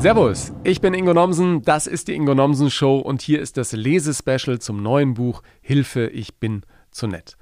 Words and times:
Servus, 0.00 0.52
ich 0.62 0.80
bin 0.80 0.94
Ingo 0.94 1.12
Nomsen, 1.12 1.62
das 1.62 1.88
ist 1.88 2.06
die 2.06 2.14
Ingo 2.14 2.32
Nomsen 2.32 2.70
Show 2.70 2.98
und 2.98 3.20
hier 3.20 3.40
ist 3.40 3.56
das 3.56 3.72
Lesespecial 3.72 4.60
zum 4.60 4.80
neuen 4.80 5.14
Buch 5.14 5.42
Hilfe, 5.60 6.06
ich 6.06 6.36
bin 6.36 6.62
zu 6.92 7.08
nett. 7.08 7.36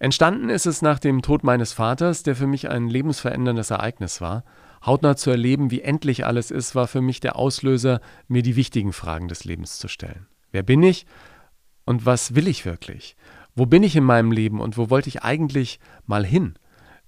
Entstanden 0.00 0.50
ist 0.50 0.66
es 0.66 0.82
nach 0.82 0.98
dem 0.98 1.22
Tod 1.22 1.44
meines 1.44 1.72
Vaters, 1.72 2.24
der 2.24 2.34
für 2.34 2.48
mich 2.48 2.68
ein 2.68 2.88
lebensveränderndes 2.88 3.70
Ereignis 3.70 4.20
war. 4.20 4.42
Hautnah 4.84 5.14
zu 5.14 5.30
erleben, 5.30 5.70
wie 5.70 5.82
endlich 5.82 6.26
alles 6.26 6.50
ist, 6.50 6.74
war 6.74 6.88
für 6.88 7.00
mich 7.00 7.20
der 7.20 7.36
Auslöser, 7.36 8.00
mir 8.26 8.42
die 8.42 8.56
wichtigen 8.56 8.92
Fragen 8.92 9.28
des 9.28 9.44
Lebens 9.44 9.78
zu 9.78 9.86
stellen. 9.86 10.26
Wer 10.50 10.64
bin 10.64 10.82
ich 10.82 11.06
und 11.84 12.06
was 12.06 12.34
will 12.34 12.48
ich 12.48 12.64
wirklich? 12.64 13.14
Wo 13.54 13.66
bin 13.66 13.84
ich 13.84 13.94
in 13.94 14.04
meinem 14.04 14.32
Leben 14.32 14.60
und 14.60 14.76
wo 14.76 14.90
wollte 14.90 15.08
ich 15.08 15.22
eigentlich 15.22 15.78
mal 16.06 16.26
hin? 16.26 16.54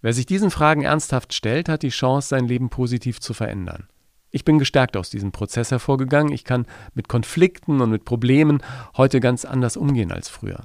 Wer 0.00 0.12
sich 0.12 0.26
diesen 0.26 0.52
Fragen 0.52 0.82
ernsthaft 0.82 1.34
stellt, 1.34 1.68
hat 1.68 1.82
die 1.82 1.88
Chance, 1.88 2.28
sein 2.28 2.46
Leben 2.46 2.70
positiv 2.70 3.18
zu 3.18 3.34
verändern. 3.34 3.88
Ich 4.34 4.46
bin 4.46 4.58
gestärkt 4.58 4.96
aus 4.96 5.10
diesem 5.10 5.30
Prozess 5.30 5.70
hervorgegangen. 5.70 6.32
Ich 6.32 6.44
kann 6.44 6.66
mit 6.94 7.06
Konflikten 7.06 7.82
und 7.82 7.90
mit 7.90 8.06
Problemen 8.06 8.62
heute 8.96 9.20
ganz 9.20 9.44
anders 9.44 9.76
umgehen 9.76 10.10
als 10.10 10.30
früher. 10.30 10.60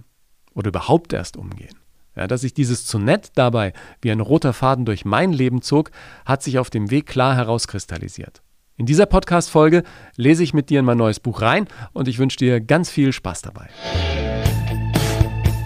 Oder 0.55 0.69
überhaupt 0.69 1.11
erst 1.11 1.35
umgehen. 1.35 1.75
Ja, 2.15 2.27
dass 2.27 2.41
sich 2.41 2.53
dieses 2.53 2.85
zu 2.85 2.97
nett 2.97 3.31
dabei 3.35 3.73
wie 4.01 4.09
ein 4.09 4.21
roter 4.21 4.53
Faden 4.53 4.85
durch 4.85 5.03
mein 5.03 5.33
Leben 5.33 5.61
zog, 5.61 5.91
hat 6.25 6.41
sich 6.41 6.57
auf 6.59 6.69
dem 6.69 6.89
Weg 6.89 7.07
klar 7.07 7.35
herauskristallisiert. 7.35 8.41
In 8.77 8.85
dieser 8.85 9.05
Podcast-Folge 9.05 9.83
lese 10.15 10.43
ich 10.43 10.53
mit 10.53 10.69
dir 10.69 10.79
in 10.79 10.85
mein 10.85 10.97
neues 10.97 11.19
Buch 11.19 11.41
rein 11.41 11.67
und 11.91 12.07
ich 12.07 12.19
wünsche 12.19 12.37
dir 12.37 12.61
ganz 12.61 12.89
viel 12.89 13.11
Spaß 13.11 13.41
dabei. 13.41 13.67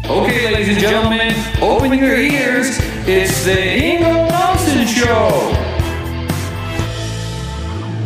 Okay, 0.10 0.50
ladies 0.52 0.70
and 0.70 0.80
gentlemen, 0.80 1.36
open 1.62 1.92
your 1.92 2.18
ears. 2.18 2.80
It's 3.06 3.46
the 3.46 3.52
Ingo 3.52 4.28
Thompson 4.28 4.88
Show. 4.88 5.71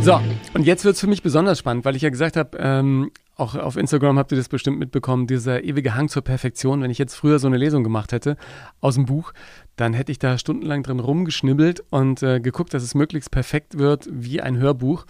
So, 0.05 0.21
und 0.53 0.67
jetzt 0.67 0.85
wird 0.85 0.93
es 0.93 1.01
für 1.01 1.07
mich 1.07 1.23
besonders 1.23 1.57
spannend, 1.57 1.83
weil 1.83 1.95
ich 1.95 2.03
ja 2.03 2.11
gesagt 2.11 2.37
habe, 2.37 2.55
ähm, 2.59 3.09
auch 3.37 3.55
auf 3.55 3.75
Instagram 3.75 4.19
habt 4.19 4.31
ihr 4.31 4.37
das 4.37 4.49
bestimmt 4.49 4.77
mitbekommen, 4.77 5.25
dieser 5.25 5.63
ewige 5.63 5.95
Hang 5.95 6.09
zur 6.09 6.21
Perfektion. 6.21 6.83
Wenn 6.83 6.91
ich 6.91 6.99
jetzt 6.99 7.15
früher 7.15 7.39
so 7.39 7.47
eine 7.47 7.57
Lesung 7.57 7.83
gemacht 7.83 8.11
hätte 8.11 8.37
aus 8.81 8.93
dem 8.93 9.07
Buch, 9.07 9.33
dann 9.77 9.93
hätte 9.93 10.11
ich 10.11 10.19
da 10.19 10.37
stundenlang 10.37 10.83
drin 10.83 10.99
rumgeschnibbelt 10.99 11.83
und 11.89 12.21
äh, 12.21 12.39
geguckt, 12.39 12.75
dass 12.75 12.83
es 12.83 12.93
möglichst 12.93 13.31
perfekt 13.31 13.79
wird 13.79 14.07
wie 14.11 14.41
ein 14.41 14.59
Hörbuch. 14.59 15.07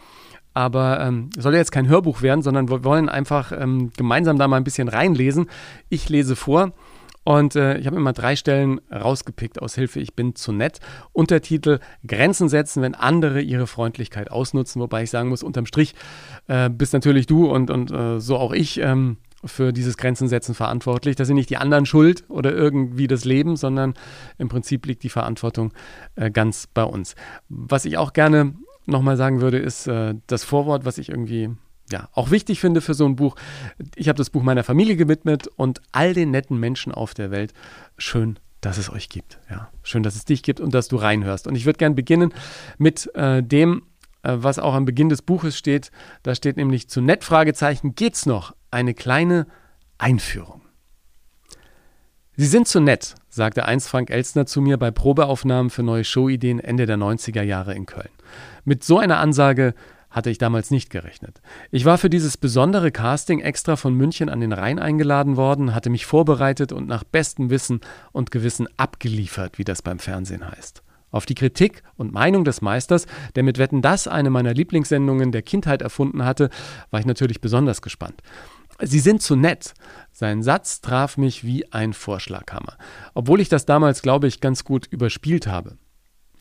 Aber 0.54 1.02
ähm, 1.02 1.30
soll 1.38 1.52
ja 1.52 1.60
jetzt 1.60 1.74
kein 1.74 1.90
Hörbuch 1.90 2.22
werden, 2.22 2.42
sondern 2.42 2.70
wir 2.70 2.86
wollen 2.86 3.10
einfach 3.10 3.52
ähm, 3.52 3.92
gemeinsam 3.98 4.38
da 4.38 4.48
mal 4.48 4.56
ein 4.56 4.64
bisschen 4.64 4.88
reinlesen. 4.88 5.50
Ich 5.90 6.08
lese 6.08 6.38
vor 6.38 6.72
und 7.26 7.56
äh, 7.56 7.80
ich 7.80 7.88
habe 7.88 7.96
immer 7.96 8.14
drei 8.14 8.36
Stellen 8.36 8.80
rausgepickt 8.92 9.60
aus 9.60 9.74
Hilfe, 9.74 10.00
ich 10.00 10.14
bin 10.14 10.36
zu 10.36 10.52
nett. 10.52 10.80
Untertitel 11.12 11.80
Grenzen 12.06 12.50
setzen, 12.50 12.84
wenn 12.84 12.94
andere 12.94 13.42
ihre 13.42 13.66
Freundlichkeit 13.66 14.30
ausnutzen. 14.30 14.80
Wobei 14.80 15.04
ich 15.04 15.10
sagen 15.10 15.30
muss, 15.30 15.42
unterm 15.42 15.66
Strich 15.66 15.96
äh, 16.48 16.70
bist 16.70 16.94
natürlich 16.94 17.26
du 17.26 17.48
und, 17.48 17.72
und 17.72 17.92
äh, 17.92 18.20
so 18.20 18.38
auch 18.38 18.52
ich 18.54 18.80
ähm, 18.80 19.18
für 19.44 19.74
dieses 19.74 19.98
Grenzen 19.98 20.28
setzen 20.28 20.54
verantwortlich. 20.54 21.16
Das 21.16 21.26
sind 21.26 21.38
nicht 21.38 21.50
die 21.50 21.58
anderen 21.58 21.88
schuld 21.88 22.26
oder 22.30 22.54
irgendwie 22.54 23.08
das 23.08 23.26
Leben, 23.26 23.56
sondern 23.56 23.96
im 24.38 24.48
Prinzip 24.48 24.86
liegt 24.86 25.02
die 25.02 25.10
Verantwortung 25.10 25.74
äh, 26.16 26.30
ganz 26.30 26.68
bei 26.68 26.84
uns. 26.84 27.16
Was 27.50 27.86
ich 27.86 27.98
auch 27.98 28.14
gerne 28.14 28.54
nochmal 28.86 29.18
sagen 29.18 29.42
würde, 29.42 29.58
ist 29.58 29.88
äh, 29.88 30.14
das 30.28 30.44
Vorwort, 30.44 30.86
was 30.86 31.00
ich 31.00 31.10
irgendwie 31.10 31.50
ja, 31.92 32.10
auch 32.14 32.32
wichtig 32.32 32.60
finde 32.60 32.82
für 32.82 32.94
so 32.94 33.06
ein 33.06 33.16
Buch. 33.16 33.36
Ich 33.96 34.08
habe 34.08 34.18
das 34.18 34.30
Buch 34.30 34.44
meiner 34.44 34.64
Familie 34.64 34.96
gewidmet 34.96 35.48
und 35.56 35.82
all 35.92 36.14
den 36.14 36.32
netten 36.32 36.60
Menschen 36.60 36.92
auf 36.92 37.14
der 37.14 37.32
Welt. 37.32 37.54
Schön, 37.98 38.40
dass 38.62 38.78
es 38.78 38.92
euch 38.92 39.10
gibt. 39.10 39.40
Ja, 39.50 39.70
schön, 39.84 40.02
dass 40.02 40.16
es 40.16 40.26
dich 40.26 40.42
gibt 40.42 40.60
und 40.60 40.74
dass 40.74 40.88
du 40.88 40.96
reinhörst. 40.96 41.48
Und 41.48 41.56
ich 41.56 41.66
würde 41.66 41.78
gerne 41.78 41.96
beginnen 41.96 42.34
mit 42.78 43.14
äh, 43.16 43.44
dem, 43.44 43.84
äh, 44.24 44.34
was 44.36 44.58
auch 44.58 44.74
am 44.74 44.86
Beginn 44.86 45.10
des 45.10 45.22
Buches 45.22 45.58
steht. 45.58 45.92
Da 46.24 46.34
steht 46.34 46.58
nämlich 46.58 46.90
zu 46.90 47.02
nett 47.02 47.24
Fragezeichen 47.24 47.94
geht's 47.94 48.26
noch 48.26 48.56
eine 48.72 48.94
kleine 48.94 49.46
Einführung. 49.98 50.62
Sie 52.38 52.48
sind 52.48 52.68
zu 52.68 52.82
nett, 52.82 53.16
sagte 53.30 53.66
einst 53.66 53.88
Frank 53.88 54.10
Elstner 54.10 54.46
zu 54.46 54.60
mir 54.60 54.78
bei 54.78 54.92
Probeaufnahmen 54.92 55.70
für 55.70 55.84
neue 55.84 56.04
Showideen 56.04 56.60
Ende 56.60 56.86
der 56.86 56.98
90er 56.98 57.44
Jahre 57.44 57.74
in 57.74 57.86
Köln. 57.86 58.10
Mit 58.66 58.84
so 58.84 59.00
einer 59.00 59.20
Ansage 59.20 59.74
hatte 60.16 60.30
ich 60.30 60.38
damals 60.38 60.72
nicht 60.72 60.90
gerechnet. 60.90 61.42
Ich 61.72 61.84
war 61.84 61.98
für 61.98 62.10
dieses 62.10 62.38
besondere 62.38 62.90
Casting 62.92 63.42
extra 63.42 63.76
von 63.76 63.94
München 63.94 64.30
an 64.30 64.40
den 64.40 64.54
Rhein 64.54 64.80
eingeladen 64.80 65.36
worden, 65.36 65.76
hatte 65.76 65.90
mich 65.90 66.06
vorbereitet 66.06 66.72
und 66.72 66.88
nach 66.88 67.04
bestem 67.04 67.50
Wissen 67.50 67.82
und 68.14 68.32
Gewissen 68.32 68.70
abgeliefert, 68.78 69.58
wie 69.58 69.66
das 69.66 69.82
beim 69.82 70.00
Fernsehen 70.00 70.50
heißt. 70.50 70.84
Auf 71.12 71.26
die 71.26 71.36
Kritik 71.36 71.84
und 71.98 72.14
Meinung 72.14 72.46
des 72.46 72.62
Meisters, 72.62 73.08
der 73.36 73.44
mit 73.44 73.58
Wetten 73.58 73.82
das 73.82 74.08
eine 74.08 74.30
meiner 74.30 74.54
Lieblingssendungen 74.54 75.34
der 75.34 75.42
Kindheit 75.42 75.82
erfunden 75.82 76.24
hatte, 76.24 76.50
war 76.92 77.02
ich 77.02 77.06
natürlich 77.06 77.42
besonders 77.42 77.82
gespannt. 77.82 78.22
Sie 78.82 79.00
sind 79.00 79.22
zu 79.22 79.36
nett. 79.36 79.74
Sein 80.14 80.44
Satz 80.44 80.80
traf 80.80 81.18
mich 81.18 81.44
wie 81.44 81.72
ein 81.74 81.92
Vorschlaghammer, 81.92 82.78
obwohl 83.14 83.42
ich 83.42 83.50
das 83.50 83.66
damals, 83.66 84.02
glaube 84.02 84.28
ich, 84.28 84.40
ganz 84.40 84.64
gut 84.64 84.88
überspielt 84.88 85.48
habe. 85.48 85.78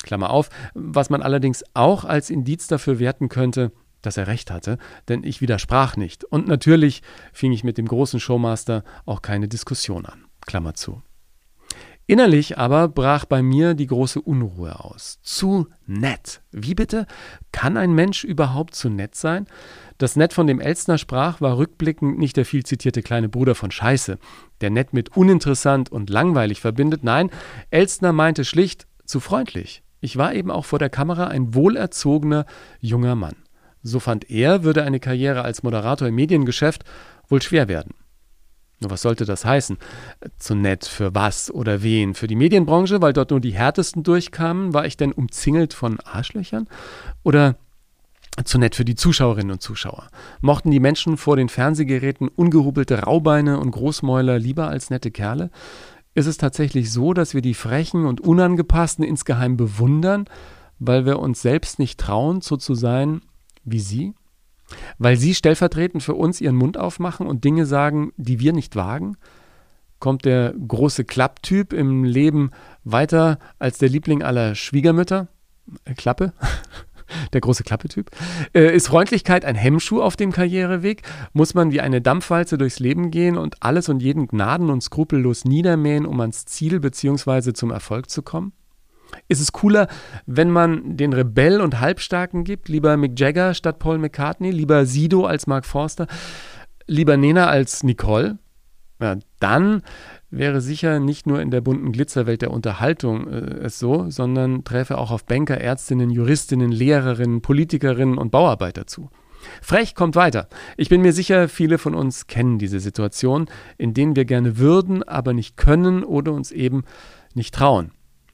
Klammer 0.04 0.30
auf, 0.30 0.50
was 0.74 1.10
man 1.10 1.22
allerdings 1.22 1.64
auch 1.74 2.04
als 2.04 2.30
Indiz 2.30 2.68
dafür 2.68 3.00
werten 3.00 3.28
könnte, 3.28 3.72
dass 4.02 4.16
er 4.16 4.26
recht 4.26 4.50
hatte, 4.50 4.78
denn 5.08 5.24
ich 5.24 5.40
widersprach 5.40 5.96
nicht. 5.96 6.24
Und 6.24 6.46
natürlich 6.46 7.02
fing 7.32 7.52
ich 7.52 7.64
mit 7.64 7.78
dem 7.78 7.88
großen 7.88 8.20
Showmaster 8.20 8.84
auch 9.06 9.22
keine 9.22 9.48
Diskussion 9.48 10.06
an. 10.06 10.26
Klammer 10.46 10.74
zu. 10.74 11.02
Innerlich 12.06 12.58
aber 12.58 12.88
brach 12.88 13.24
bei 13.24 13.42
mir 13.42 13.72
die 13.72 13.86
große 13.86 14.20
Unruhe 14.20 14.78
aus. 14.78 15.18
Zu 15.22 15.68
nett. 15.86 16.42
Wie 16.52 16.74
bitte? 16.74 17.06
Kann 17.50 17.78
ein 17.78 17.94
Mensch 17.94 18.24
überhaupt 18.24 18.74
zu 18.74 18.90
nett 18.90 19.14
sein? 19.14 19.46
Das 19.96 20.14
Nett, 20.14 20.34
von 20.34 20.46
dem 20.46 20.60
Elstner 20.60 20.98
sprach, 20.98 21.40
war 21.40 21.56
rückblickend 21.56 22.18
nicht 22.18 22.36
der 22.36 22.44
viel 22.44 22.64
zitierte 22.64 23.00
kleine 23.00 23.30
Bruder 23.30 23.54
von 23.54 23.70
Scheiße, 23.70 24.18
der 24.60 24.70
nett 24.70 24.92
mit 24.92 25.16
uninteressant 25.16 25.90
und 25.90 26.10
langweilig 26.10 26.60
verbindet. 26.60 27.04
Nein, 27.04 27.30
Elstner 27.70 28.12
meinte 28.12 28.44
schlicht 28.44 28.86
zu 29.06 29.18
freundlich. 29.18 29.83
Ich 30.04 30.18
war 30.18 30.34
eben 30.34 30.50
auch 30.50 30.66
vor 30.66 30.78
der 30.78 30.90
Kamera 30.90 31.28
ein 31.28 31.54
wohlerzogener 31.54 32.44
junger 32.78 33.14
Mann. 33.14 33.36
So 33.82 34.00
fand 34.00 34.30
er, 34.30 34.62
würde 34.62 34.82
eine 34.82 35.00
Karriere 35.00 35.40
als 35.42 35.62
Moderator 35.62 36.08
im 36.08 36.14
Mediengeschäft 36.14 36.84
wohl 37.30 37.40
schwer 37.40 37.68
werden. 37.68 37.94
Nur 38.80 38.90
was 38.90 39.00
sollte 39.00 39.24
das 39.24 39.46
heißen? 39.46 39.78
Zu 40.36 40.56
nett 40.56 40.84
für 40.84 41.14
was 41.14 41.50
oder 41.50 41.82
wen? 41.82 42.12
Für 42.12 42.26
die 42.26 42.36
Medienbranche, 42.36 43.00
weil 43.00 43.14
dort 43.14 43.30
nur 43.30 43.40
die 43.40 43.54
härtesten 43.54 44.02
durchkamen? 44.02 44.74
War 44.74 44.84
ich 44.84 44.98
denn 44.98 45.10
umzingelt 45.10 45.72
von 45.72 45.98
Arschlöchern? 46.00 46.68
Oder 47.22 47.56
zu 48.44 48.58
nett 48.58 48.74
für 48.74 48.84
die 48.84 48.96
Zuschauerinnen 48.96 49.52
und 49.52 49.62
Zuschauer. 49.62 50.08
Mochten 50.42 50.70
die 50.70 50.80
Menschen 50.80 51.16
vor 51.16 51.36
den 51.36 51.48
Fernsehgeräten 51.48 52.28
ungehubelte 52.28 53.04
Raubeine 53.04 53.58
und 53.58 53.70
Großmäuler 53.70 54.38
lieber 54.38 54.68
als 54.68 54.90
nette 54.90 55.10
Kerle? 55.10 55.50
Ist 56.14 56.26
es 56.26 56.36
tatsächlich 56.36 56.92
so, 56.92 57.12
dass 57.12 57.34
wir 57.34 57.42
die 57.42 57.54
Frechen 57.54 58.06
und 58.06 58.20
Unangepassten 58.20 59.04
insgeheim 59.04 59.56
bewundern, 59.56 60.26
weil 60.78 61.06
wir 61.06 61.18
uns 61.18 61.42
selbst 61.42 61.78
nicht 61.78 61.98
trauen, 61.98 62.40
so 62.40 62.56
zu 62.56 62.74
sein 62.74 63.22
wie 63.64 63.80
sie? 63.80 64.14
Weil 64.98 65.16
sie 65.16 65.34
stellvertretend 65.34 66.02
für 66.02 66.14
uns 66.14 66.40
ihren 66.40 66.56
Mund 66.56 66.78
aufmachen 66.78 67.26
und 67.26 67.44
Dinge 67.44 67.66
sagen, 67.66 68.12
die 68.16 68.40
wir 68.40 68.52
nicht 68.52 68.76
wagen? 68.76 69.16
Kommt 69.98 70.24
der 70.24 70.52
große 70.52 71.04
Klapptyp 71.04 71.72
im 71.72 72.04
Leben 72.04 72.50
weiter 72.84 73.38
als 73.58 73.78
der 73.78 73.88
Liebling 73.88 74.22
aller 74.22 74.54
Schwiegermütter? 74.54 75.28
Äh, 75.84 75.94
Klappe? 75.94 76.32
der 77.32 77.40
große 77.40 77.64
Klappetyp. 77.64 78.10
Äh, 78.54 78.74
ist 78.74 78.88
Freundlichkeit 78.88 79.44
ein 79.44 79.56
Hemmschuh 79.56 80.02
auf 80.02 80.16
dem 80.16 80.32
Karriereweg? 80.32 81.02
Muss 81.32 81.54
man 81.54 81.72
wie 81.72 81.80
eine 81.80 82.00
Dampfwalze 82.00 82.58
durchs 82.58 82.78
Leben 82.78 83.10
gehen 83.10 83.36
und 83.36 83.62
alles 83.62 83.88
und 83.88 84.00
jeden 84.00 84.26
gnaden- 84.26 84.70
und 84.70 84.82
skrupellos 84.82 85.44
niedermähen, 85.44 86.06
um 86.06 86.20
ans 86.20 86.44
Ziel 86.44 86.80
bzw. 86.80 87.52
zum 87.52 87.70
Erfolg 87.70 88.10
zu 88.10 88.22
kommen? 88.22 88.52
Ist 89.28 89.40
es 89.40 89.52
cooler, 89.52 89.88
wenn 90.26 90.50
man 90.50 90.96
den 90.96 91.12
Rebell 91.12 91.60
und 91.60 91.80
Halbstarken 91.80 92.44
gibt? 92.44 92.68
Lieber 92.68 92.96
Mick 92.96 93.18
Jagger 93.18 93.54
statt 93.54 93.78
Paul 93.78 93.98
McCartney? 93.98 94.50
Lieber 94.50 94.86
Sido 94.86 95.26
als 95.26 95.46
Mark 95.46 95.66
Forster? 95.66 96.06
Lieber 96.86 97.16
Nena 97.16 97.46
als 97.46 97.82
Nicole? 97.82 98.38
Ja, 99.00 99.16
dann 99.40 99.82
wäre 100.30 100.60
sicher 100.60 101.00
nicht 101.00 101.26
nur 101.26 101.40
in 101.40 101.50
der 101.50 101.60
bunten 101.60 101.92
Glitzerwelt 101.92 102.42
der 102.42 102.50
Unterhaltung 102.50 103.28
äh, 103.28 103.64
es 103.64 103.78
so, 103.78 104.10
sondern 104.10 104.64
träfe 104.64 104.98
auch 104.98 105.10
auf 105.10 105.24
Banker, 105.24 105.58
Ärztinnen, 105.58 106.10
Juristinnen, 106.10 106.72
Lehrerinnen, 106.72 107.40
Politikerinnen 107.40 108.18
und 108.18 108.30
Bauarbeiter 108.30 108.86
zu. 108.86 109.10
Frech 109.60 109.94
kommt 109.94 110.16
weiter. 110.16 110.48
Ich 110.76 110.88
bin 110.88 111.02
mir 111.02 111.12
sicher, 111.12 111.48
viele 111.48 111.78
von 111.78 111.94
uns 111.94 112.26
kennen 112.26 112.58
diese 112.58 112.80
Situation, 112.80 113.46
in 113.76 113.94
denen 113.94 114.16
wir 114.16 114.24
gerne 114.24 114.58
würden, 114.58 115.02
aber 115.02 115.32
nicht 115.32 115.56
können 115.56 116.02
oder 116.02 116.32
uns 116.32 116.50
eben 116.50 116.84
nicht 117.34 117.54
trauen. 117.54 117.90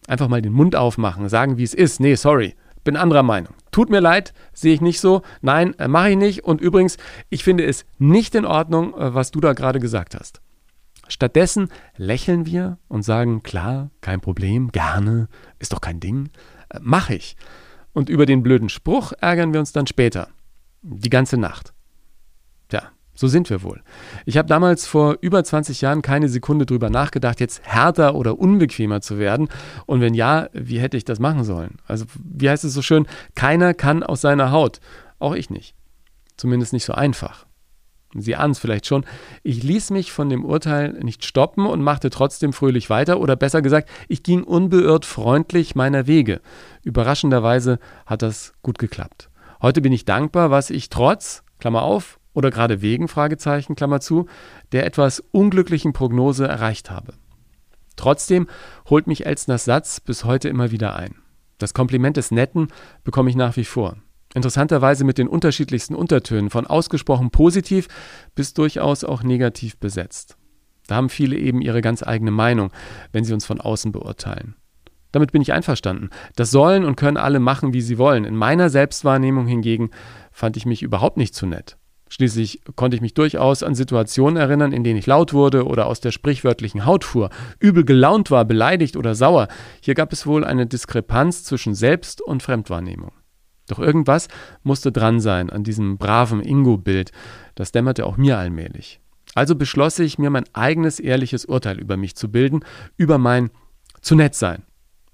Einfach 0.07 0.29
mal 0.29 0.43
den 0.43 0.53
Mund 0.53 0.77
aufmachen, 0.77 1.29
sagen, 1.29 1.59
wie 1.59 1.63
es 1.63 1.75
ist. 1.75 2.01
Nee, 2.01 2.15
sorry, 2.15 2.55
bin 2.85 2.97
anderer 2.97 3.23
Meinung. 3.23 3.55
Tut 3.71 3.91
mir 3.91 4.01
leid, 4.01 4.33
sehe 4.53 4.75
ich 4.75 4.81
nicht 4.81 5.01
so. 5.01 5.23
Nein, 5.43 5.79
äh, 5.79 5.89
mache 5.89 6.11
ich 6.11 6.17
nicht. 6.17 6.45
Und 6.45 6.61
übrigens, 6.61 6.97
ich 7.29 7.45
finde 7.45 7.65
es 7.65 7.85
nicht 7.99 8.35
in 8.35 8.45
Ordnung, 8.45 8.95
äh, 8.95 9.15
was 9.15 9.31
du 9.31 9.41
da 9.41 9.53
gerade 9.53 9.81
gesagt 9.81 10.15
hast. 10.19 10.41
Stattdessen 11.11 11.69
lächeln 11.97 12.47
wir 12.47 12.79
und 12.89 13.03
sagen, 13.03 13.43
klar, 13.43 13.91
kein 14.01 14.21
Problem, 14.21 14.73
gerne, 14.73 15.29
ist 15.59 15.73
doch 15.73 15.81
kein 15.81 16.01
Ding, 16.01 16.31
äh, 16.71 16.79
mache 16.81 17.15
ich. 17.15 17.37
Und 17.93 18.09
über 18.09 18.27
den 18.27 18.43
blöden 18.43 18.69
Spruch 18.69 19.13
ärgern 19.21 19.53
wir 19.53 19.61
uns 19.61 19.73
dann 19.73 19.87
später. 19.87 20.29
Die 20.83 21.11
ganze 21.11 21.37
Nacht. 21.37 21.75
Tja, 22.69 22.85
so 23.15 23.27
sind 23.27 23.51
wir 23.51 23.63
wohl. 23.63 23.83
Ich 24.25 24.39
habe 24.39 24.49
damals 24.49 24.87
vor 24.87 25.19
über 25.21 25.43
20 25.43 25.81
Jahren 25.81 26.01
keine 26.01 26.29
Sekunde 26.29 26.65
drüber 26.65 26.89
nachgedacht, 26.89 27.41
jetzt 27.41 27.63
härter 27.63 28.15
oder 28.15 28.39
unbequemer 28.39 29.01
zu 29.01 29.19
werden. 29.19 29.49
Und 29.87 30.01
wenn 30.01 30.15
ja, 30.15 30.49
wie 30.53 30.81
hätte 30.81 30.97
ich 30.97 31.05
das 31.05 31.19
machen 31.19 31.45
sollen? 31.45 31.79
Also, 31.87 32.07
wie 32.23 32.49
heißt 32.49 32.65
es 32.65 32.73
so 32.73 32.83
schön? 32.83 33.07
Keiner 33.35 33.75
kann 33.75 34.03
aus 34.03 34.21
seiner 34.21 34.53
Haut. 34.53 34.81
Auch 35.19 35.35
ich 35.35 35.51
nicht. 35.51 35.75
Zumindest 36.37 36.73
nicht 36.73 36.85
so 36.85 36.95
einfach. 36.95 37.47
Sie 38.15 38.35
ahnen 38.35 38.53
es 38.53 38.59
vielleicht 38.59 38.87
schon. 38.87 39.05
Ich 39.43 39.63
ließ 39.63 39.91
mich 39.91 40.11
von 40.11 40.29
dem 40.29 40.45
Urteil 40.45 40.93
nicht 41.03 41.25
stoppen 41.25 41.67
und 41.67 41.83
machte 41.83 42.11
trotzdem 42.11 42.53
fröhlich 42.53 42.91
weiter, 42.91 43.21
oder 43.21 43.37
besser 43.37 43.63
gesagt, 43.63 43.89
ich 44.09 44.23
ging 44.23 44.43
unbeirrt 44.43 45.05
freundlich 45.05 45.77
meiner 45.77 46.07
Wege. 46.07 46.41
Überraschenderweise 46.83 47.79
hat 48.07 48.23
das 48.23 48.53
gut 48.63 48.79
geklappt. 48.79 49.31
Heute 49.63 49.81
bin 49.81 49.93
ich 49.93 50.07
dankbar, 50.07 50.51
was 50.51 50.71
ich 50.71 50.89
trotz, 50.89 51.45
Klammer 51.61 51.83
auf, 51.83 52.19
oder 52.33 52.51
gerade 52.51 52.81
wegen, 52.81 53.09
Fragezeichen, 53.09 53.77
Klammer 53.77 54.01
zu, 54.01 54.27
der 54.73 54.87
etwas 54.87 55.21
unglücklichen 55.33 55.93
Prognose 55.93 56.47
erreicht 56.47 56.91
habe. 56.91 57.15
Trotzdem 57.97 58.49
holt 58.89 59.07
mich 59.07 59.27
Elsners 59.27 59.65
Satz 59.65 60.01
bis 60.01 60.25
heute 60.25 60.49
immer 60.49 60.71
wieder 60.71 60.97
ein. 60.97 61.17
Das 61.59 61.75
Kompliment 61.75 62.17
des 62.17 62.31
Netten 62.31 62.69
bekomme 63.05 63.31
ich 63.31 63.37
nach 63.37 63.57
wie 63.57 63.65
vor. 63.65 63.97
Interessanterweise 64.35 65.05
mit 65.05 65.19
den 65.19 65.29
unterschiedlichsten 65.29 65.95
Untertönen, 65.95 66.51
von 66.51 66.67
ausgesprochen 66.67 67.31
positiv 67.31 67.89
bis 68.35 68.55
durchaus 68.55 69.03
auch 69.03 69.23
negativ 69.23 69.77
besetzt. 69.79 70.37
Da 70.87 70.97
haben 70.97 71.09
viele 71.09 71.37
eben 71.37 71.61
ihre 71.61 71.81
ganz 71.81 72.03
eigene 72.03 72.31
Meinung, 72.31 72.71
wenn 73.13 73.25
sie 73.25 73.33
uns 73.33 73.45
von 73.45 73.61
außen 73.61 73.93
beurteilen. 73.93 74.55
Damit 75.13 75.33
bin 75.33 75.43
ich 75.43 75.53
einverstanden. 75.53 76.11
Das 76.37 76.51
sollen 76.53 76.85
und 76.85 76.97
können 76.97 77.17
alle 77.17 77.41
machen, 77.41 77.73
wie 77.73 77.81
sie 77.81 77.99
wollen. 77.99 78.25
In 78.25 78.37
meiner 78.37 78.71
Selbstwahrnehmung 78.71 79.47
hingegen 79.47 79.91
fand 80.31 80.57
ich 80.57 80.67
mich 80.67 80.83
überhaupt 80.83 81.17
nicht 81.17 81.35
zu 81.35 81.47
nett. 81.47 81.77
Schließlich 82.09 82.63
konnte 82.75 82.97
ich 82.97 83.01
mich 83.01 83.15
durchaus 83.15 83.63
an 83.63 83.77
Situationen 83.77 84.37
erinnern, 84.37 84.73
in 84.73 84.83
denen 84.83 84.99
ich 84.99 85.07
laut 85.07 85.33
wurde 85.33 85.65
oder 85.65 85.87
aus 85.87 86.01
der 86.01 86.11
sprichwörtlichen 86.11 86.85
Haut 86.85 87.05
fuhr, 87.05 87.31
übel 87.61 87.85
gelaunt 87.85 88.33
war, 88.33 88.45
beleidigt 88.45 88.97
oder 88.97 89.15
sauer. 89.15 89.47
Hier 89.81 89.95
gab 89.95 90.13
es 90.13 90.27
wohl 90.27 90.45
eine 90.45 90.67
Diskrepanz 90.67 91.45
zwischen 91.45 91.75
Selbst- 91.75 92.21
und 92.21 92.43
Fremdwahrnehmung. 92.43 93.13
Doch 93.71 93.79
irgendwas 93.79 94.29
musste 94.63 94.91
dran 94.91 95.21
sein 95.21 95.51
an 95.51 95.63
diesem 95.65 95.97
braven 95.97 96.41
Ingo-Bild. 96.41 97.13
Das 97.55 97.73
dämmerte 97.73 98.05
auch 98.07 98.17
mir 98.17 98.39
allmählich. 98.39 99.01
Also 99.35 99.55
beschloss 99.55 99.99
ich, 100.01 100.19
mir 100.19 100.31
mein 100.31 100.45
eigenes 100.53 100.99
ehrliches 100.99 101.45
Urteil 101.45 101.79
über 101.79 101.97
mich 101.97 102.17
zu 102.17 102.31
bilden, 102.31 102.65
über 102.97 103.19
mein 103.19 103.51
zu 104.01 104.17
nett 104.17 104.35
sein. 104.35 104.65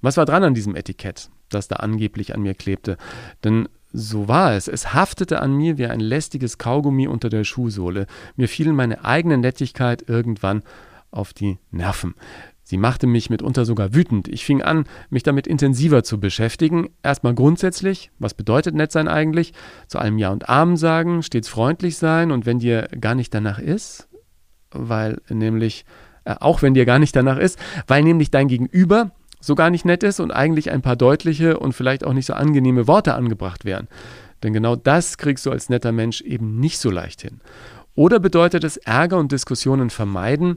Was 0.00 0.16
war 0.16 0.24
dran 0.24 0.44
an 0.44 0.54
diesem 0.54 0.74
Etikett, 0.74 1.28
das 1.50 1.68
da 1.68 1.76
angeblich 1.76 2.34
an 2.34 2.42
mir 2.42 2.54
klebte? 2.54 2.96
Denn 3.44 3.68
so 3.92 4.28
war 4.28 4.54
es. 4.54 4.68
Es 4.68 4.94
haftete 4.94 5.40
an 5.40 5.54
mir 5.54 5.78
wie 5.78 5.86
ein 5.86 6.00
lästiges 6.00 6.58
Kaugummi 6.58 7.08
unter 7.08 7.28
der 7.28 7.44
Schuhsohle. 7.44 8.06
Mir 8.36 8.48
fiel 8.48 8.72
meine 8.72 9.04
eigene 9.04 9.38
Nettigkeit 9.38 10.08
irgendwann 10.08 10.62
auf 11.10 11.32
die 11.32 11.58
Nerven. 11.70 12.14
Sie 12.68 12.78
machte 12.78 13.06
mich 13.06 13.30
mitunter 13.30 13.64
sogar 13.64 13.94
wütend. 13.94 14.26
Ich 14.26 14.44
fing 14.44 14.60
an, 14.60 14.86
mich 15.08 15.22
damit 15.22 15.46
intensiver 15.46 16.02
zu 16.02 16.18
beschäftigen. 16.18 16.88
Erstmal 17.00 17.32
grundsätzlich, 17.32 18.10
was 18.18 18.34
bedeutet 18.34 18.74
nett 18.74 18.90
sein 18.90 19.06
eigentlich? 19.06 19.52
Zu 19.86 20.00
allem 20.00 20.18
Ja 20.18 20.30
und 20.30 20.48
Amen 20.48 20.76
sagen, 20.76 21.22
stets 21.22 21.46
freundlich 21.46 21.96
sein 21.96 22.32
und 22.32 22.44
wenn 22.44 22.58
dir 22.58 22.88
gar 23.00 23.14
nicht 23.14 23.32
danach 23.32 23.60
ist, 23.60 24.08
weil 24.72 25.20
nämlich, 25.28 25.84
äh, 26.24 26.34
auch 26.40 26.60
wenn 26.60 26.74
dir 26.74 26.86
gar 26.86 26.98
nicht 26.98 27.14
danach 27.14 27.38
ist, 27.38 27.56
weil 27.86 28.02
nämlich 28.02 28.32
dein 28.32 28.48
Gegenüber 28.48 29.12
so 29.38 29.54
gar 29.54 29.70
nicht 29.70 29.84
nett 29.84 30.02
ist 30.02 30.18
und 30.18 30.32
eigentlich 30.32 30.72
ein 30.72 30.82
paar 30.82 30.96
deutliche 30.96 31.60
und 31.60 31.72
vielleicht 31.72 32.02
auch 32.02 32.14
nicht 32.14 32.26
so 32.26 32.34
angenehme 32.34 32.88
Worte 32.88 33.14
angebracht 33.14 33.64
wären. 33.64 33.86
Denn 34.42 34.52
genau 34.52 34.74
das 34.74 35.18
kriegst 35.18 35.46
du 35.46 35.52
als 35.52 35.68
netter 35.68 35.92
Mensch 35.92 36.20
eben 36.20 36.58
nicht 36.58 36.80
so 36.80 36.90
leicht 36.90 37.22
hin. 37.22 37.40
Oder 37.94 38.18
bedeutet 38.18 38.64
es 38.64 38.76
Ärger 38.76 39.18
und 39.18 39.30
Diskussionen 39.30 39.88
vermeiden, 39.88 40.56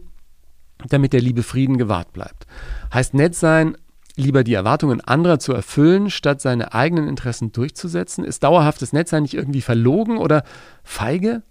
damit 0.87 1.13
der 1.13 1.21
liebe 1.21 1.43
Frieden 1.43 1.77
gewahrt 1.77 2.13
bleibt. 2.13 2.47
Heißt 2.93 3.13
nett 3.13 3.35
sein, 3.35 3.75
lieber 4.15 4.43
die 4.43 4.53
Erwartungen 4.53 5.01
anderer 5.01 5.39
zu 5.39 5.53
erfüllen, 5.53 6.09
statt 6.09 6.41
seine 6.41 6.73
eigenen 6.73 7.07
Interessen 7.07 7.51
durchzusetzen? 7.51 8.23
Ist 8.23 8.43
dauerhaftes 8.43 8.93
Nettsein 8.93 9.23
nicht 9.23 9.33
irgendwie 9.33 9.61
verlogen 9.61 10.17
oder 10.17 10.43
feige? 10.83 11.43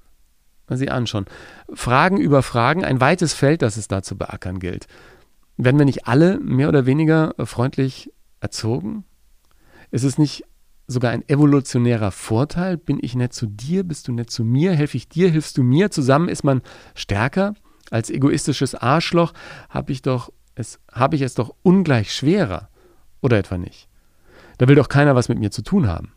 Sie 0.70 0.90
anschauen. 0.90 1.24
Fragen 1.72 2.18
über 2.18 2.42
Fragen, 2.42 2.84
ein 2.84 3.00
weites 3.00 3.32
Feld, 3.32 3.62
das 3.62 3.78
es 3.78 3.88
da 3.88 4.02
zu 4.02 4.18
beackern 4.18 4.58
gilt. 4.58 4.86
Werden 5.56 5.78
wir 5.78 5.86
nicht 5.86 6.06
alle 6.06 6.38
mehr 6.40 6.68
oder 6.68 6.84
weniger 6.84 7.34
freundlich 7.38 8.12
erzogen? 8.40 9.04
Ist 9.90 10.04
es 10.04 10.18
nicht 10.18 10.44
sogar 10.86 11.10
ein 11.10 11.26
evolutionärer 11.26 12.10
Vorteil? 12.10 12.76
Bin 12.76 12.98
ich 13.00 13.14
nett 13.14 13.32
zu 13.32 13.46
dir? 13.46 13.82
Bist 13.82 14.08
du 14.08 14.12
nett 14.12 14.30
zu 14.30 14.44
mir? 14.44 14.72
Helfe 14.72 14.98
ich 14.98 15.08
dir? 15.08 15.30
Hilfst 15.30 15.56
du 15.56 15.62
mir? 15.62 15.90
Zusammen 15.90 16.28
ist 16.28 16.44
man 16.44 16.60
stärker? 16.94 17.54
Als 17.90 18.10
egoistisches 18.10 18.74
Arschloch 18.74 19.32
habe 19.68 19.92
ich, 19.92 20.02
doch 20.02 20.32
es, 20.54 20.78
hab 20.92 21.14
ich 21.14 21.22
es 21.22 21.34
doch 21.34 21.54
ungleich 21.62 22.12
schwerer. 22.12 22.68
Oder 23.20 23.38
etwa 23.38 23.58
nicht? 23.58 23.88
Da 24.58 24.68
will 24.68 24.76
doch 24.76 24.88
keiner 24.88 25.14
was 25.14 25.28
mit 25.28 25.38
mir 25.38 25.50
zu 25.50 25.62
tun 25.62 25.86
haben. 25.88 26.12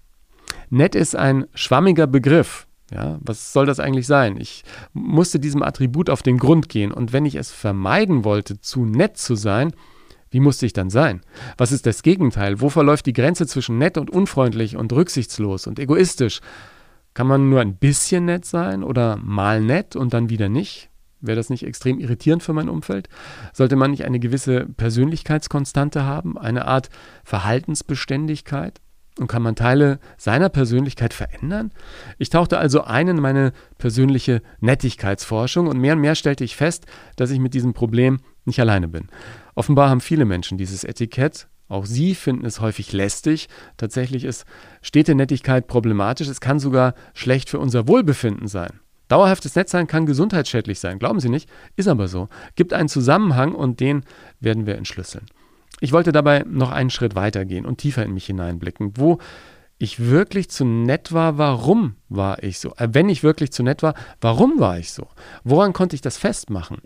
Nett 0.70 0.96
ist 0.96 1.16
ein 1.16 1.46
schwammiger 1.54 2.08
Begriff. 2.08 2.68
Ja, 2.92 3.20
was 3.22 3.54
soll 3.54 3.66
das 3.66 3.80
eigentlich 3.80 4.06
sein? 4.06 4.36
Ich 4.38 4.64
musste 4.94 5.40
diesem 5.40 5.64
Attribut 5.64 6.10
auf 6.10 6.24
den 6.24 6.38
Grund 6.38 6.68
gehen 6.68 6.92
und 6.92 7.14
wenn 7.14 7.26
ich 7.26 7.36
es 7.36 7.50
vermeiden 7.52 8.26
wollte, 8.26 8.60
zu 8.60 8.86
nett 8.86 9.16
zu 9.18 9.36
sein, 9.36 9.72
wie 10.30 10.42
musste 10.42 10.66
ich 10.66 10.74
dann 10.74 10.90
sein? 10.90 11.22
Was 11.58 11.72
ist 11.72 11.86
das 11.86 12.04
Gegenteil? 12.04 12.60
Wo 12.60 12.70
verläuft 12.70 13.06
die 13.06 13.14
Grenze 13.14 13.48
zwischen 13.48 13.78
nett 13.78 13.98
und 13.98 14.10
unfreundlich 14.10 14.76
und 14.76 14.92
rücksichtslos 14.92 15.68
und 15.68 15.80
egoistisch? 15.80 16.42
Kann 17.14 17.28
man 17.28 17.50
nur 17.50 17.62
ein 17.62 17.76
bisschen 17.76 18.26
nett 18.26 18.46
sein 18.46 18.84
oder 18.84 19.18
mal 19.18 19.62
nett 19.62 19.96
und 19.96 20.14
dann 20.14 20.30
wieder 20.30 20.50
nicht? 20.50 20.91
Wäre 21.22 21.36
das 21.36 21.50
nicht 21.50 21.64
extrem 21.64 22.00
irritierend 22.00 22.44
für 22.44 22.54
mein 22.54 22.70
Umfeld? 22.70 23.08
Sollte 23.54 23.76
man 23.76 23.92
nicht 23.92 24.06
eine 24.06 24.20
gewisse 24.20 24.66
Persönlichkeitskonstante 24.66 26.04
haben, 26.04 26.38
eine 26.38 26.66
Art 26.66 26.90
Verhaltensbeständigkeit? 27.24 28.82
Und 29.20 29.28
kann 29.28 29.42
man 29.42 29.56
Teile 29.56 30.00
seiner 30.18 30.50
Persönlichkeit 30.50 31.14
verändern? 31.14 31.72
Ich 32.18 32.30
tauchte 32.30 32.58
also 32.58 32.84
ein 32.84 33.10
in 33.10 33.20
meine 33.20 33.52
persönliche 33.78 34.42
Nettigkeitsforschung 34.62 35.68
und 35.68 35.78
mehr 35.78 35.94
und 35.94 36.00
mehr 36.00 36.16
stellte 36.16 36.44
ich 36.44 36.56
fest, 36.56 36.86
dass 37.18 37.30
ich 37.30 37.40
mit 37.40 37.54
diesem 37.54 37.74
Problem 37.74 38.20
nicht 38.46 38.60
alleine 38.60 38.88
bin. 38.88 39.08
Offenbar 39.54 39.90
haben 39.90 40.02
viele 40.02 40.26
Menschen 40.26 40.58
dieses 40.58 40.84
Etikett. 40.84 41.48
Auch 41.68 41.86
sie 41.86 42.16
finden 42.16 42.46
es 42.46 42.62
häufig 42.62 42.94
lästig. 42.94 43.48
Tatsächlich 43.78 44.24
ist 44.24 44.46
stete 44.82 45.14
Nettigkeit 45.14 45.68
problematisch. 45.68 46.28
Es 46.28 46.42
kann 46.42 46.60
sogar 46.60 46.96
schlecht 47.14 47.50
für 47.50 47.60
unser 47.60 47.88
Wohlbefinden 47.88 48.48
sein. 48.48 48.80
Dauerhaftes 49.12 49.56
Netzsein 49.56 49.88
kann 49.88 50.06
gesundheitsschädlich 50.06 50.80
sein, 50.80 50.98
glauben 50.98 51.20
Sie 51.20 51.28
nicht? 51.28 51.50
Ist 51.76 51.90
aber 51.90 52.08
so. 52.08 52.30
Gibt 52.56 52.72
einen 52.72 52.88
Zusammenhang 52.88 53.54
und 53.54 53.82
den 53.82 54.04
werden 54.40 54.66
wir 54.66 54.78
entschlüsseln. 54.78 55.26
Ich 55.82 55.92
wollte 55.92 56.14
dabei 56.14 56.46
noch 56.48 56.72
einen 56.72 56.90
Schritt 56.90 57.14
weiter 57.14 57.44
gehen 57.44 57.66
und 57.66 57.80
tiefer 57.80 58.06
in 58.06 58.14
mich 58.14 58.28
hineinblicken, 58.28 58.94
wo 58.96 59.18
ich 59.78 60.00
wirklich 60.00 60.50
zu 60.50 60.64
nett 60.64 61.12
war, 61.12 61.38
warum 61.38 61.96
war 62.08 62.42
ich 62.42 62.60
so? 62.60 62.74
Äh, 62.78 62.88
wenn 62.94 63.10
ich 63.10 63.22
wirklich 63.22 63.52
zu 63.52 63.64
nett 63.64 63.84
war, 63.84 63.96
warum 64.22 64.62
war 64.62 64.80
ich 64.80 64.94
so? 64.94 65.08
Woran 65.44 65.74
konnte 65.74 65.96
ich 65.96 66.02
das 66.02 66.18
festmachen? 66.18 66.78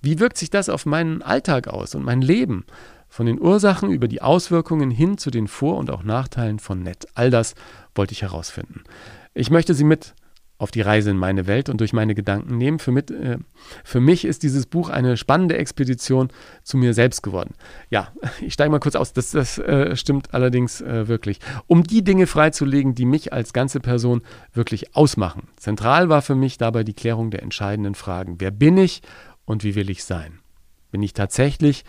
Wie 0.00 0.20
wirkt 0.20 0.38
sich 0.38 0.48
das 0.48 0.70
auf 0.70 0.86
meinen 0.86 1.20
Alltag 1.20 1.68
aus 1.68 1.94
und 1.94 2.02
mein 2.02 2.22
Leben? 2.22 2.64
Von 3.10 3.26
den 3.26 3.38
Ursachen 3.38 3.90
über 3.90 4.08
die 4.08 4.22
Auswirkungen 4.22 4.90
hin 4.90 5.18
zu 5.18 5.30
den 5.30 5.48
Vor- 5.48 5.76
und 5.76 5.90
auch 5.90 6.02
Nachteilen 6.02 6.60
von 6.60 6.82
nett. 6.82 7.08
All 7.14 7.30
das 7.30 7.54
wollte 7.94 8.12
ich 8.12 8.22
herausfinden. 8.22 8.84
Ich 9.34 9.50
möchte 9.50 9.74
Sie 9.74 9.84
mit 9.84 10.14
auf 10.56 10.70
die 10.70 10.82
Reise 10.82 11.10
in 11.10 11.16
meine 11.16 11.46
Welt 11.46 11.68
und 11.68 11.80
durch 11.80 11.92
meine 11.92 12.14
Gedanken 12.14 12.56
nehmen. 12.56 12.78
Für, 12.78 12.92
mit, 12.92 13.10
äh, 13.10 13.38
für 13.82 14.00
mich 14.00 14.24
ist 14.24 14.44
dieses 14.44 14.66
Buch 14.66 14.88
eine 14.88 15.16
spannende 15.16 15.56
Expedition 15.56 16.28
zu 16.62 16.76
mir 16.76 16.94
selbst 16.94 17.22
geworden. 17.22 17.54
Ja, 17.90 18.08
ich 18.40 18.52
steige 18.52 18.70
mal 18.70 18.78
kurz 18.78 18.94
aus, 18.94 19.12
das, 19.12 19.32
das 19.32 19.58
äh, 19.58 19.96
stimmt 19.96 20.32
allerdings 20.32 20.80
äh, 20.80 21.08
wirklich. 21.08 21.40
Um 21.66 21.82
die 21.82 22.04
Dinge 22.04 22.26
freizulegen, 22.26 22.94
die 22.94 23.04
mich 23.04 23.32
als 23.32 23.52
ganze 23.52 23.80
Person 23.80 24.22
wirklich 24.52 24.94
ausmachen. 24.94 25.48
Zentral 25.56 26.08
war 26.08 26.22
für 26.22 26.36
mich 26.36 26.56
dabei 26.56 26.84
die 26.84 26.94
Klärung 26.94 27.30
der 27.30 27.42
entscheidenden 27.42 27.94
Fragen. 27.94 28.36
Wer 28.38 28.52
bin 28.52 28.78
ich 28.78 29.02
und 29.44 29.64
wie 29.64 29.74
will 29.74 29.90
ich 29.90 30.04
sein? 30.04 30.38
Bin 30.92 31.02
ich 31.02 31.12
tatsächlich 31.14 31.84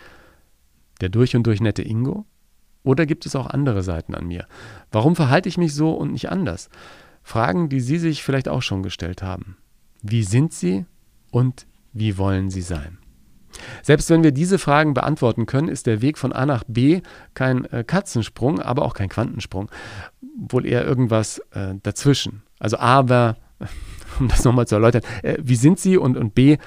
der 1.00 1.08
durch 1.08 1.36
und 1.36 1.46
durch 1.46 1.60
nette 1.60 1.82
Ingo? 1.82 2.26
Oder 2.82 3.04
gibt 3.06 3.26
es 3.26 3.34
auch 3.36 3.48
andere 3.48 3.82
Seiten 3.82 4.14
an 4.14 4.26
mir? 4.26 4.46
Warum 4.92 5.16
verhalte 5.16 5.48
ich 5.48 5.58
mich 5.58 5.74
so 5.74 5.92
und 5.92 6.12
nicht 6.12 6.30
anders? 6.30 6.68
Fragen, 7.26 7.68
die 7.68 7.80
Sie 7.80 7.98
sich 7.98 8.22
vielleicht 8.22 8.48
auch 8.48 8.62
schon 8.62 8.84
gestellt 8.84 9.20
haben. 9.20 9.56
Wie 10.00 10.22
sind 10.22 10.52
Sie 10.52 10.86
und 11.32 11.66
wie 11.92 12.18
wollen 12.18 12.50
Sie 12.50 12.62
sein? 12.62 12.98
Selbst 13.82 14.08
wenn 14.10 14.22
wir 14.22 14.30
diese 14.30 14.60
Fragen 14.60 14.94
beantworten 14.94 15.44
können, 15.44 15.66
ist 15.66 15.88
der 15.88 16.02
Weg 16.02 16.18
von 16.18 16.32
A 16.32 16.46
nach 16.46 16.62
B 16.68 17.00
kein 17.34 17.64
äh, 17.64 17.82
Katzensprung, 17.84 18.60
aber 18.60 18.84
auch 18.84 18.94
kein 18.94 19.08
Quantensprung, 19.08 19.72
wohl 20.36 20.64
eher 20.64 20.84
irgendwas 20.84 21.40
äh, 21.50 21.74
dazwischen. 21.82 22.44
Also 22.60 22.78
A 22.78 23.08
war, 23.08 23.38
um 24.20 24.28
das 24.28 24.44
nochmal 24.44 24.68
zu 24.68 24.76
erläutern, 24.76 25.02
äh, 25.24 25.36
wie 25.42 25.56
sind 25.56 25.80
Sie 25.80 25.96
und, 25.96 26.16
und 26.16 26.32
B, 26.36 26.58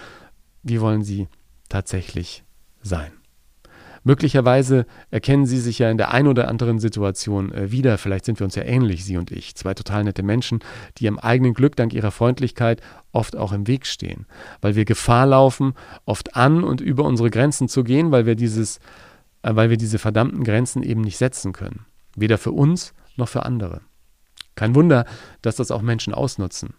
wie 0.61 0.81
wollen 0.81 1.03
Sie 1.03 1.29
tatsächlich 1.69 2.43
sein? 2.81 3.13
Möglicherweise 4.03 4.85
erkennen 5.11 5.45
Sie 5.45 5.59
sich 5.59 5.79
ja 5.79 5.89
in 5.89 5.97
der 5.97 6.11
ein 6.11 6.27
oder 6.27 6.47
anderen 6.47 6.79
Situation 6.79 7.51
äh, 7.51 7.71
wieder. 7.71 7.97
Vielleicht 7.97 8.25
sind 8.25 8.39
wir 8.39 8.45
uns 8.45 8.55
ja 8.55 8.63
ähnlich, 8.63 9.05
Sie 9.05 9.17
und 9.17 9.31
ich. 9.31 9.55
Zwei 9.55 9.73
total 9.73 10.03
nette 10.03 10.23
Menschen, 10.23 10.59
die 10.97 11.05
ihrem 11.05 11.19
eigenen 11.19 11.53
Glück 11.53 11.75
dank 11.75 11.93
ihrer 11.93 12.11
Freundlichkeit 12.11 12.81
oft 13.11 13.35
auch 13.35 13.51
im 13.51 13.67
Weg 13.67 13.85
stehen. 13.85 14.25
Weil 14.61 14.75
wir 14.75 14.85
Gefahr 14.85 15.25
laufen, 15.25 15.73
oft 16.05 16.35
an 16.35 16.63
und 16.63 16.81
über 16.81 17.03
unsere 17.03 17.29
Grenzen 17.29 17.67
zu 17.67 17.83
gehen, 17.83 18.11
weil 18.11 18.25
wir, 18.25 18.35
dieses, 18.35 18.77
äh, 19.43 19.55
weil 19.55 19.69
wir 19.69 19.77
diese 19.77 19.99
verdammten 19.99 20.43
Grenzen 20.43 20.83
eben 20.83 21.01
nicht 21.01 21.17
setzen 21.17 21.53
können. 21.53 21.85
Weder 22.15 22.37
für 22.37 22.51
uns 22.51 22.93
noch 23.15 23.29
für 23.29 23.45
andere. 23.45 23.81
Kein 24.55 24.75
Wunder, 24.75 25.05
dass 25.41 25.55
das 25.55 25.71
auch 25.71 25.81
Menschen 25.81 26.13
ausnutzen. 26.13 26.73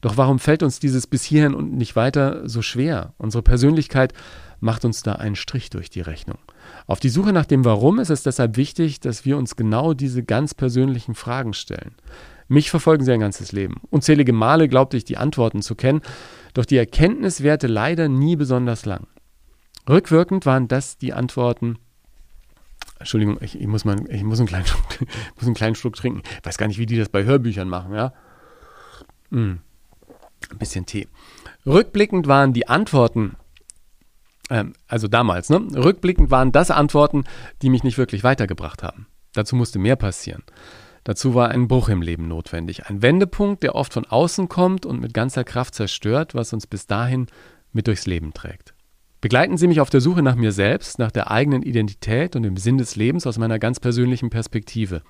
Doch 0.00 0.16
warum 0.16 0.38
fällt 0.38 0.62
uns 0.62 0.80
dieses 0.80 1.06
bis 1.06 1.24
hierhin 1.24 1.54
und 1.54 1.72
nicht 1.72 1.96
weiter 1.96 2.48
so 2.48 2.62
schwer? 2.62 3.14
Unsere 3.18 3.42
Persönlichkeit 3.42 4.12
macht 4.60 4.84
uns 4.84 5.02
da 5.02 5.12
einen 5.12 5.36
Strich 5.36 5.70
durch 5.70 5.90
die 5.90 6.00
Rechnung. 6.00 6.38
Auf 6.86 7.00
die 7.00 7.08
Suche 7.08 7.32
nach 7.32 7.46
dem 7.46 7.64
Warum 7.64 7.98
ist 7.98 8.10
es 8.10 8.22
deshalb 8.22 8.56
wichtig, 8.56 9.00
dass 9.00 9.24
wir 9.24 9.36
uns 9.36 9.56
genau 9.56 9.94
diese 9.94 10.22
ganz 10.22 10.54
persönlichen 10.54 11.14
Fragen 11.14 11.54
stellen. 11.54 11.94
Mich 12.48 12.70
verfolgen 12.70 13.04
sie 13.04 13.12
ein 13.12 13.20
ganzes 13.20 13.52
Leben. 13.52 13.80
Unzählige 13.90 14.32
Male 14.32 14.68
glaubte 14.68 14.96
ich 14.96 15.04
die 15.04 15.16
Antworten 15.16 15.62
zu 15.62 15.74
kennen, 15.74 16.02
doch 16.52 16.64
die 16.64 16.76
Erkenntnis 16.76 17.42
währte 17.42 17.66
leider 17.66 18.08
nie 18.08 18.36
besonders 18.36 18.84
lang. 18.84 19.06
Rückwirkend 19.88 20.46
waren 20.46 20.68
das 20.68 20.98
die 20.98 21.12
Antworten. 21.12 21.78
Entschuldigung, 22.98 23.38
ich, 23.40 23.60
ich 23.60 23.66
muss, 23.66 23.84
mal, 23.84 23.96
ich 24.08 24.22
muss, 24.22 24.38
einen 24.38 24.48
kleinen 24.48 24.66
Schluck, 24.66 24.84
muss 25.36 25.46
einen 25.46 25.54
kleinen 25.54 25.74
Schluck 25.74 25.96
trinken. 25.96 26.22
Ich 26.24 26.46
weiß 26.46 26.58
gar 26.58 26.68
nicht, 26.68 26.78
wie 26.78 26.86
die 26.86 26.96
das 26.96 27.08
bei 27.08 27.24
Hörbüchern 27.24 27.68
machen, 27.68 27.94
ja? 27.94 28.12
Mm. 29.30 29.60
Ein 30.50 30.58
bisschen 30.58 30.86
Tee. 30.86 31.08
Rückblickend 31.66 32.26
waren 32.26 32.52
die 32.52 32.68
Antworten, 32.68 33.36
ähm, 34.50 34.74
also 34.88 35.08
damals, 35.08 35.50
ne? 35.50 35.60
Rückblickend 35.74 36.30
waren 36.30 36.52
das 36.52 36.70
Antworten, 36.70 37.24
die 37.62 37.70
mich 37.70 37.84
nicht 37.84 37.98
wirklich 37.98 38.24
weitergebracht 38.24 38.82
haben. 38.82 39.06
Dazu 39.32 39.56
musste 39.56 39.78
mehr 39.78 39.96
passieren. 39.96 40.42
Dazu 41.04 41.34
war 41.34 41.50
ein 41.50 41.68
Bruch 41.68 41.90
im 41.90 42.00
Leben 42.00 42.28
notwendig. 42.28 42.86
Ein 42.86 43.02
Wendepunkt, 43.02 43.62
der 43.62 43.74
oft 43.74 43.92
von 43.92 44.06
außen 44.06 44.48
kommt 44.48 44.86
und 44.86 45.00
mit 45.00 45.12
ganzer 45.12 45.44
Kraft 45.44 45.74
zerstört, 45.74 46.34
was 46.34 46.52
uns 46.52 46.66
bis 46.66 46.86
dahin 46.86 47.26
mit 47.72 47.86
durchs 47.86 48.06
Leben 48.06 48.32
trägt. 48.32 48.74
Begleiten 49.20 49.56
Sie 49.56 49.68
mich 49.68 49.80
auf 49.80 49.90
der 49.90 50.00
Suche 50.00 50.22
nach 50.22 50.34
mir 50.34 50.52
selbst, 50.52 50.98
nach 50.98 51.10
der 51.10 51.30
eigenen 51.30 51.62
Identität 51.62 52.36
und 52.36 52.42
dem 52.42 52.56
Sinn 52.56 52.78
des 52.78 52.96
Lebens 52.96 53.26
aus 53.26 53.38
meiner 53.38 53.58
ganz 53.58 53.80
persönlichen 53.80 54.30
Perspektive. 54.30 55.02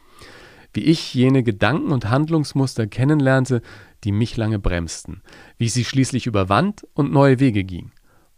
Wie 0.72 0.84
ich 0.84 1.14
jene 1.14 1.42
Gedanken 1.42 1.92
und 1.92 2.10
Handlungsmuster 2.10 2.86
kennenlernte, 2.86 3.62
die 4.02 4.12
mich 4.12 4.36
lange 4.36 4.58
bremsten, 4.58 5.22
wie 5.58 5.66
ich 5.66 5.72
sie 5.72 5.84
schließlich 5.84 6.26
überwand 6.26 6.86
und 6.94 7.12
neue 7.12 7.38
Wege 7.38 7.64
ging, 7.64 7.92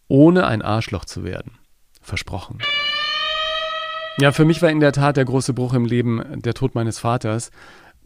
ohne 0.08 0.46
ein 0.46 0.62
Arschloch 0.62 1.04
zu 1.04 1.24
werden. 1.24 1.52
Versprochen. 2.00 2.58
Ja, 4.18 4.32
für 4.32 4.44
mich 4.44 4.62
war 4.62 4.70
in 4.70 4.80
der 4.80 4.92
Tat 4.92 5.16
der 5.16 5.26
große 5.26 5.52
Bruch 5.52 5.74
im 5.74 5.84
Leben 5.84 6.22
der 6.40 6.54
Tod 6.54 6.74
meines 6.74 6.98
Vaters, 6.98 7.50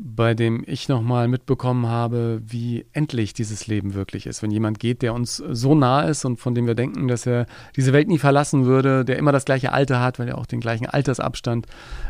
bei 0.03 0.35
dem 0.35 0.65
ich 0.67 0.89
nochmal 0.89 1.29
mitbekommen 1.29 1.87
habe, 1.87 2.41
wie 2.43 2.87
endlich 2.93 3.35
dieses 3.35 3.67
Leben 3.67 3.95
wirklich 3.95 4.27
ist. 4.27 4.43
Wenn 4.43 4.51
jemand 4.51 4.81
geht, 4.81 5.03
der 5.03 5.13
uns 5.13 5.37
so 5.37 5.75
nah 5.75 6.03
ist 6.03 6.25
und 6.25 6.41
von 6.41 6.55
dem 6.55 6.67
wir 6.67 6.75
denken, 6.75 7.07
dass 7.07 7.27
er 7.27 7.47
diese 7.77 7.93
Welt 7.93 8.09
nie 8.09 8.19
verlassen 8.19 8.65
würde, 8.65 9.05
der 9.05 9.19
immer 9.19 9.31
das 9.31 9.45
gleiche 9.45 9.73
Alter 9.73 10.01
hat, 10.01 10.19
weil 10.19 10.29
er 10.29 10.39
auch 10.39 10.47
den 10.47 10.61
gleichen 10.61 10.87
Altersabstand 10.87 11.67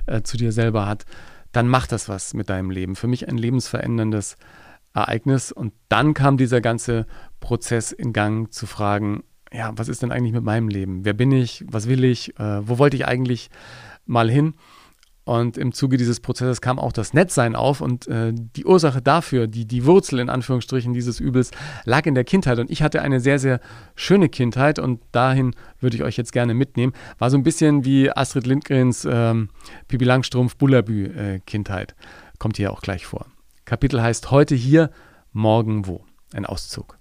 äh, 0.07 0.23
zu 0.23 0.37
dir 0.37 0.53
selber 0.53 0.87
hat, 0.87 1.05
dann 1.53 1.67
macht 1.67 1.91
das 1.91 2.09
was 2.09 2.33
mit 2.33 2.49
deinem 2.49 2.71
Leben. 2.71 2.95
Für 2.95 3.09
mich 3.09 3.29
ein 3.29 3.37
lebensveränderndes 3.37 4.37
Ereignis. 4.95 5.53
Und 5.53 5.73
dann 5.89 6.15
kam 6.15 6.37
dieser 6.37 6.61
ganze 6.61 7.07
Prozess 7.41 7.93
in 7.93 8.13
Gang 8.13 8.53
zu 8.53 8.67
fragen, 8.67 9.25
ja, 9.53 9.73
was 9.77 9.89
ist 9.89 10.03
denn 10.03 10.13
eigentlich 10.13 10.33
mit 10.33 10.45
meinem 10.45 10.69
Leben? 10.69 11.05
Wer 11.05 11.13
bin 11.13 11.33
ich? 11.33 11.65
Was 11.69 11.89
will 11.89 12.05
ich? 12.05 12.39
Äh, 12.39 12.69
wo 12.69 12.79
wollte 12.79 12.97
ich 12.97 13.07
eigentlich 13.07 13.51
mal 14.07 14.31
hin? 14.31 14.55
Und 15.25 15.59
im 15.59 15.73
Zuge 15.73 15.97
dieses 15.97 16.19
Prozesses 16.19 16.61
kam 16.61 16.79
auch 16.79 16.93
das 16.93 17.13
Nettsein 17.15 17.55
auf 17.55 17.81
und 17.81 18.09
äh, 18.09 18.33
die 18.35 18.65
Ursache 18.65 19.03
dafür, 19.03 19.47
die, 19.47 19.67
die 19.67 19.85
Wurzel 19.85 20.19
in 20.19 20.29
Anführungsstrichen 20.29 20.93
dieses 20.93 21.21
Übels, 21.21 21.51
lag 21.85 22.07
in 22.07 22.15
der 22.15 22.25
Kindheit. 22.25 22.59
Und 22.59 22.71
ich 22.71 22.83
hatte 22.83 23.03
eine 23.03 23.21
sehr, 23.21 23.39
sehr 23.39 23.61
schöne 23.95 24.29
Kindheit 24.29 24.79
und 24.79 25.01
dahin 25.13 25.55
würde 25.79 25.97
ich 25.97 26.03
euch 26.03 26.17
jetzt 26.17 26.33
gerne 26.33 26.55
mitnehmen. 26.55 26.95
War 27.19 27.31
so 27.31 27.37
ein 27.37 27.43
bisschen 27.43 27.85
wie 27.85 28.11
Astrid 28.11 28.47
Lindgrens 28.47 29.07
ähm, 29.09 29.51
Pipi 29.89 30.05
Langstrumpf 30.05 30.57
Bullabü 30.57 31.07
äh, 31.07 31.41
Kindheit. 31.47 31.95
Kommt 32.39 32.57
hier 32.57 32.73
auch 32.73 32.81
gleich 32.81 33.07
vor. 33.07 33.27
Kapitel 33.67 34.03
heißt 34.03 34.31
Heute 34.31 34.55
hier, 34.55 34.91
morgen 35.33 35.87
wo. 35.87 36.05
Ein 36.33 36.47
Auszug. 36.47 37.00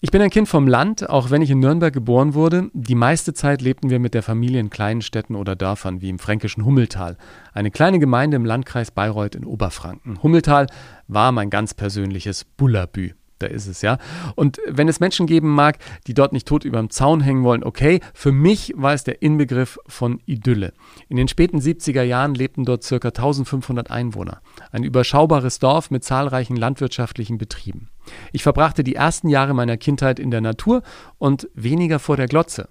Ich 0.00 0.12
bin 0.12 0.22
ein 0.22 0.30
Kind 0.30 0.48
vom 0.48 0.68
Land, 0.68 1.10
auch 1.10 1.30
wenn 1.30 1.42
ich 1.42 1.50
in 1.50 1.58
Nürnberg 1.58 1.92
geboren 1.92 2.34
wurde. 2.34 2.70
Die 2.72 2.94
meiste 2.94 3.34
Zeit 3.34 3.60
lebten 3.60 3.90
wir 3.90 3.98
mit 3.98 4.14
der 4.14 4.22
Familie 4.22 4.60
in 4.60 4.70
kleinen 4.70 5.02
Städten 5.02 5.34
oder 5.34 5.56
Dörfern, 5.56 6.00
wie 6.00 6.08
im 6.08 6.20
fränkischen 6.20 6.64
Hummeltal, 6.64 7.16
eine 7.52 7.72
kleine 7.72 7.98
Gemeinde 7.98 8.36
im 8.36 8.44
Landkreis 8.44 8.92
Bayreuth 8.92 9.34
in 9.34 9.44
Oberfranken. 9.44 10.22
Hummeltal 10.22 10.68
war 11.08 11.32
mein 11.32 11.50
ganz 11.50 11.74
persönliches 11.74 12.44
Bullabü 12.44 13.14
da 13.38 13.46
ist 13.46 13.66
es 13.66 13.82
ja. 13.82 13.98
Und 14.34 14.58
wenn 14.66 14.88
es 14.88 15.00
Menschen 15.00 15.26
geben 15.26 15.48
mag, 15.48 15.78
die 16.06 16.14
dort 16.14 16.32
nicht 16.32 16.46
tot 16.46 16.64
über 16.64 16.78
dem 16.78 16.90
Zaun 16.90 17.20
hängen 17.20 17.44
wollen, 17.44 17.64
okay, 17.64 18.00
für 18.14 18.32
mich 18.32 18.72
war 18.76 18.94
es 18.94 19.04
der 19.04 19.22
Inbegriff 19.22 19.78
von 19.86 20.20
Idylle. 20.26 20.72
In 21.08 21.16
den 21.16 21.28
späten 21.28 21.58
70er 21.58 22.02
Jahren 22.02 22.34
lebten 22.34 22.64
dort 22.64 22.86
ca. 22.86 22.96
1500 22.96 23.90
Einwohner. 23.90 24.40
Ein 24.72 24.84
überschaubares 24.84 25.58
Dorf 25.58 25.90
mit 25.90 26.04
zahlreichen 26.04 26.56
landwirtschaftlichen 26.56 27.38
Betrieben. 27.38 27.88
Ich 28.32 28.42
verbrachte 28.42 28.84
die 28.84 28.94
ersten 28.94 29.28
Jahre 29.28 29.54
meiner 29.54 29.76
Kindheit 29.76 30.18
in 30.18 30.30
der 30.30 30.40
Natur 30.40 30.82
und 31.18 31.48
weniger 31.54 31.98
vor 31.98 32.16
der 32.16 32.26
Glotze. 32.26 32.68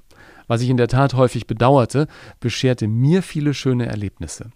Was 0.47 0.61
ich 0.61 0.69
in 0.69 0.77
der 0.77 0.87
Tat 0.87 1.13
häufig 1.13 1.45
bedauerte, 1.45 2.07
bescherte 2.39 2.87
mir 2.87 3.21
viele 3.21 3.53
schöne 3.53 3.85
Erlebnisse. 3.85 4.51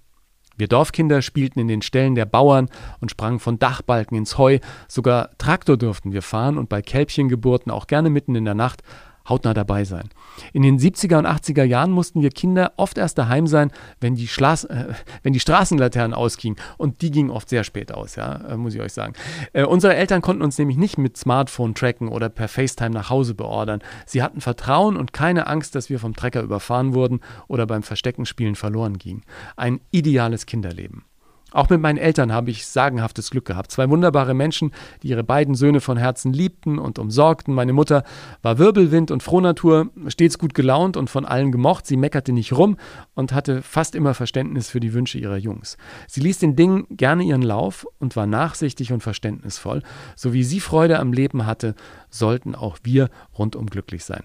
Wir 0.62 0.68
Dorfkinder 0.68 1.24
spielten 1.24 1.60
in 1.60 1.68
den 1.68 1.82
Ställen 1.82 2.13
der 2.13 2.25
Bauern 2.25 2.70
und 3.00 3.10
sprangen 3.10 3.39
von 3.39 3.58
Dachbalken 3.58 4.15
ins 4.15 4.38
Heu, 4.38 4.60
sogar 4.88 5.36
Traktor 5.39 5.75
durften 5.75 6.13
wir 6.13 6.22
fahren 6.22 6.60
und 6.60 6.70
bei 6.70 6.84
Kälbchengeburten 6.84 7.72
auch 7.72 7.88
gerne 7.88 8.12
mitten 8.12 8.36
in 8.36 8.46
der 8.46 8.53
Nacht 8.53 8.84
hautnah 9.28 9.54
dabei 9.54 9.84
sein. 9.84 10.10
In 10.54 10.63
den 10.63 10.80
70er 10.80 11.18
und 11.18 11.28
80er 11.28 11.63
Jahren 11.63 11.92
mussten 11.92 12.22
wir 12.22 12.30
Kinder 12.30 12.74
oft 12.78 12.98
erst 12.98 13.18
daheim 13.18 13.48
sein, 13.48 13.72
wenn 14.00 14.16
die, 14.16 14.28
Schlas 14.28 14.63
äh, 14.66 14.94
wenn 15.24 15.34
die 15.34 15.40
Straßenlaternen 15.40 16.13
ausgingen. 16.13 16.58
Und 16.78 17.01
die 17.01 17.12
gingen 17.12 17.30
oft 17.30 17.50
sehr 17.50 17.63
spät 17.63 17.94
aus, 17.94 18.16
ja, 18.16 18.36
äh, 18.50 18.58
muss 18.58 18.75
ich 18.75 18.82
euch 18.82 18.94
sagen. 18.94 19.13
Äh, 19.54 19.66
unsere 19.66 19.96
Eltern 19.96 20.22
konnten 20.22 20.44
uns 20.44 20.58
nämlich 20.58 20.78
nicht 20.78 20.98
mit 20.98 21.18
Smartphone 21.18 21.75
tracken 21.75 22.08
oder 22.08 22.30
per 22.30 22.48
FaceTime 22.48 22.92
nach 22.92 23.10
Hause 23.10 23.36
beordern. 23.36 23.82
Sie 24.06 24.24
hatten 24.24 24.42
Vertrauen 24.42 24.98
und 24.98 25.13
keine 25.13 25.48
Angst, 25.48 25.75
dass 25.75 25.90
wir 25.90 26.00
vom 26.00 26.16
Trecker 26.16 26.42
überfahren 26.42 26.94
wurden 26.94 27.20
oder 27.48 27.68
beim 27.68 27.84
Versteckenspielen 27.84 28.56
verloren 28.56 28.98
gingen. 28.98 29.24
Ein 29.56 29.82
ideales 29.92 30.46
Kinderleben. 30.46 31.06
Auch 31.53 31.70
mit 31.70 31.81
meinen 31.81 31.98
Eltern 31.98 32.31
habe 32.31 32.50
ich 32.50 32.65
sagenhaftes 32.65 33.29
Glück 33.29 33.46
gehabt. 33.46 33.72
Zwei 33.72 33.89
wunderbare 33.89 34.34
Menschen, 34.34 34.72
die 35.03 35.10
ihre 35.10 35.24
beiden 35.24 35.53
Söhne 35.53 35.81
von 35.81 35.98
Herzen 35.98 36.31
liebten 36.31 36.79
und 36.79 36.98
umsorgten. 36.98 37.53
Meine 37.53 37.74
Mutter 37.74 38.03
war 38.41 38.58
Wirbelwind 38.58 39.12
und 39.12 39.22
Frohnatur, 39.22 39.89
stets 40.08 40.38
gut 40.38 40.53
gelaunt 40.53 40.96
und 40.96 41.10
von 41.10 41.25
allen 41.25 41.51
gemocht. 41.51 41.86
Sie 41.86 41.98
meckerte 41.98 42.31
nicht 42.31 42.53
rum 42.53 42.77
und 43.15 43.34
hatte 43.34 43.62
fast 43.62 43.96
immer 43.96 44.13
Verständnis 44.13 44.70
für 44.70 44.79
die 44.79 44.93
Wünsche 44.93 45.17
ihrer 45.17 45.38
Jungs. 45.38 45.77
Sie 46.08 46.22
ließ 46.22 46.39
den 46.39 46.55
Dingen 46.55 46.86
gerne 46.89 47.24
ihren 47.24 47.41
Lauf 47.41 47.86
und 48.00 48.15
war 48.15 48.27
nachsichtig 48.27 48.93
und 48.93 49.03
verständnisvoll. 49.03 49.84
So 50.15 50.31
wie 50.31 50.43
sie 50.43 50.62
Freude 50.62 51.00
am 51.00 51.12
Leben 51.12 51.46
hatte, 51.46 51.75
sollten 52.10 52.55
auch 52.55 52.77
wir 52.84 53.10
rundum 53.38 53.65
glücklich 53.65 54.05
sein. 54.05 54.24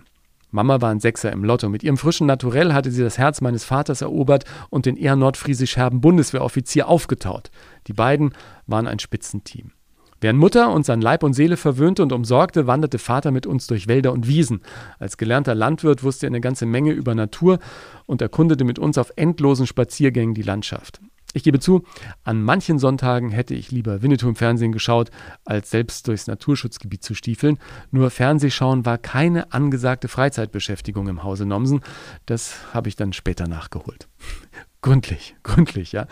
Mama 0.51 0.81
war 0.81 0.91
ein 0.91 1.01
Sechser 1.01 1.33
im 1.33 1.45
Lotto. 1.45 1.69
Mit 1.69 1.83
ihrem 1.83 1.97
frischen 1.97 2.27
Naturell 2.27 2.73
hatte 2.73 2.91
sie 2.91 3.03
das 3.03 3.19
Herz 3.19 3.41
meines 3.41 3.65
Vaters 3.65 4.01
erobert 4.01 4.45
und 4.71 4.87
den 4.87 4.97
eher 4.97 5.17
nordfriesisch-herben 5.17 6.01
Bundeswehroffizier 6.01 6.89
aufgetaut. 6.89 7.51
Die 7.87 7.93
beiden 7.93 8.33
waren 8.67 8.87
ein 8.87 8.99
Spitzenteam. 8.99 9.73
Während 10.21 10.39
Mutter 10.39 10.73
uns 10.73 10.89
an 10.89 11.03
Leib 11.03 11.23
und 11.23 11.35
Seele 11.35 11.59
verwöhnte 11.59 12.03
und 12.03 12.13
umsorgte, 12.13 12.67
wanderte 12.67 12.99
Vater 12.99 13.31
mit 13.31 13.47
uns 13.47 13.67
durch 13.67 13.87
Wälder 13.87 14.13
und 14.13 14.27
Wiesen. 14.27 14.63
Als 14.99 15.19
gelernter 15.19 15.55
Landwirt 15.55 16.03
wusste 16.03 16.27
er 16.27 16.31
eine 16.31 16.41
ganze 16.41 16.65
Menge 16.65 16.93
über 16.93 17.15
Natur 17.15 17.59
und 18.07 18.23
erkundete 18.23 18.65
mit 18.65 18.79
uns 18.79 18.97
auf 18.97 19.13
endlosen 19.17 19.67
Spaziergängen 19.67 20.35
die 20.35 20.43
Landschaft. 20.43 21.01
Ich 21.33 21.43
gebe 21.43 21.61
zu, 21.61 21.83
an 22.25 22.43
manchen 22.43 22.79
Sonntagen 22.79 23.31
hätte 23.31 23.55
ich 23.55 23.71
lieber 23.71 24.01
Winnetou 24.01 24.29
im 24.29 24.37
Fernsehen 24.37 24.73
geschaut, 24.73 25.11
als 25.45 25.71
selbst 25.71 26.09
durchs 26.09 26.27
Naturschutzgebiet 26.27 27.05
zu 27.05 27.15
stiefeln. 27.15 27.59
Nur 27.91 28.11
Fernsehschauen 28.11 28.87
war 28.87 28.97
keine 28.97 29.53
angesagte 29.53 30.09
Freizeitbeschäftigung 30.09 31.09
im 31.09 31.23
Hause 31.23 31.45
Nomsen. 31.45 31.83
Das 32.25 32.57
habe 32.73 32.89
ich 32.89 32.97
dann 32.97 33.13
später 33.13 33.49
nachgeholt. 33.49 34.09
gründlich, 34.87 35.35
gründlich, 35.43 35.93
ja. 35.93 36.07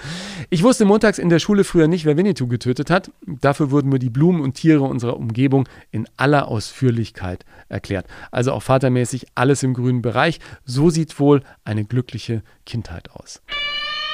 Ich 0.50 0.64
wusste 0.64 0.84
montags 0.84 1.18
in 1.18 1.28
der 1.28 1.38
Schule 1.38 1.62
früher 1.62 1.86
nicht, 1.86 2.04
wer 2.04 2.16
Winnetou 2.16 2.48
getötet 2.48 2.90
hat. 2.90 3.12
Dafür 3.24 3.70
wurden 3.70 3.88
mir 3.88 4.00
die 4.00 4.10
Blumen 4.10 4.40
und 4.40 4.54
Tiere 4.54 4.82
unserer 4.82 5.16
Umgebung 5.16 5.68
in 5.92 6.08
aller 6.16 6.48
Ausführlichkeit 6.48 7.44
erklärt. 7.68 8.08
Also 8.32 8.52
auch 8.52 8.62
vatermäßig 8.62 9.26
alles 9.36 9.62
im 9.62 9.74
grünen 9.74 10.02
Bereich. 10.02 10.40
So 10.64 10.90
sieht 10.90 11.18
wohl 11.20 11.42
eine 11.64 11.84
glückliche 11.84 12.42
Kindheit 12.66 13.12
aus. 13.12 13.40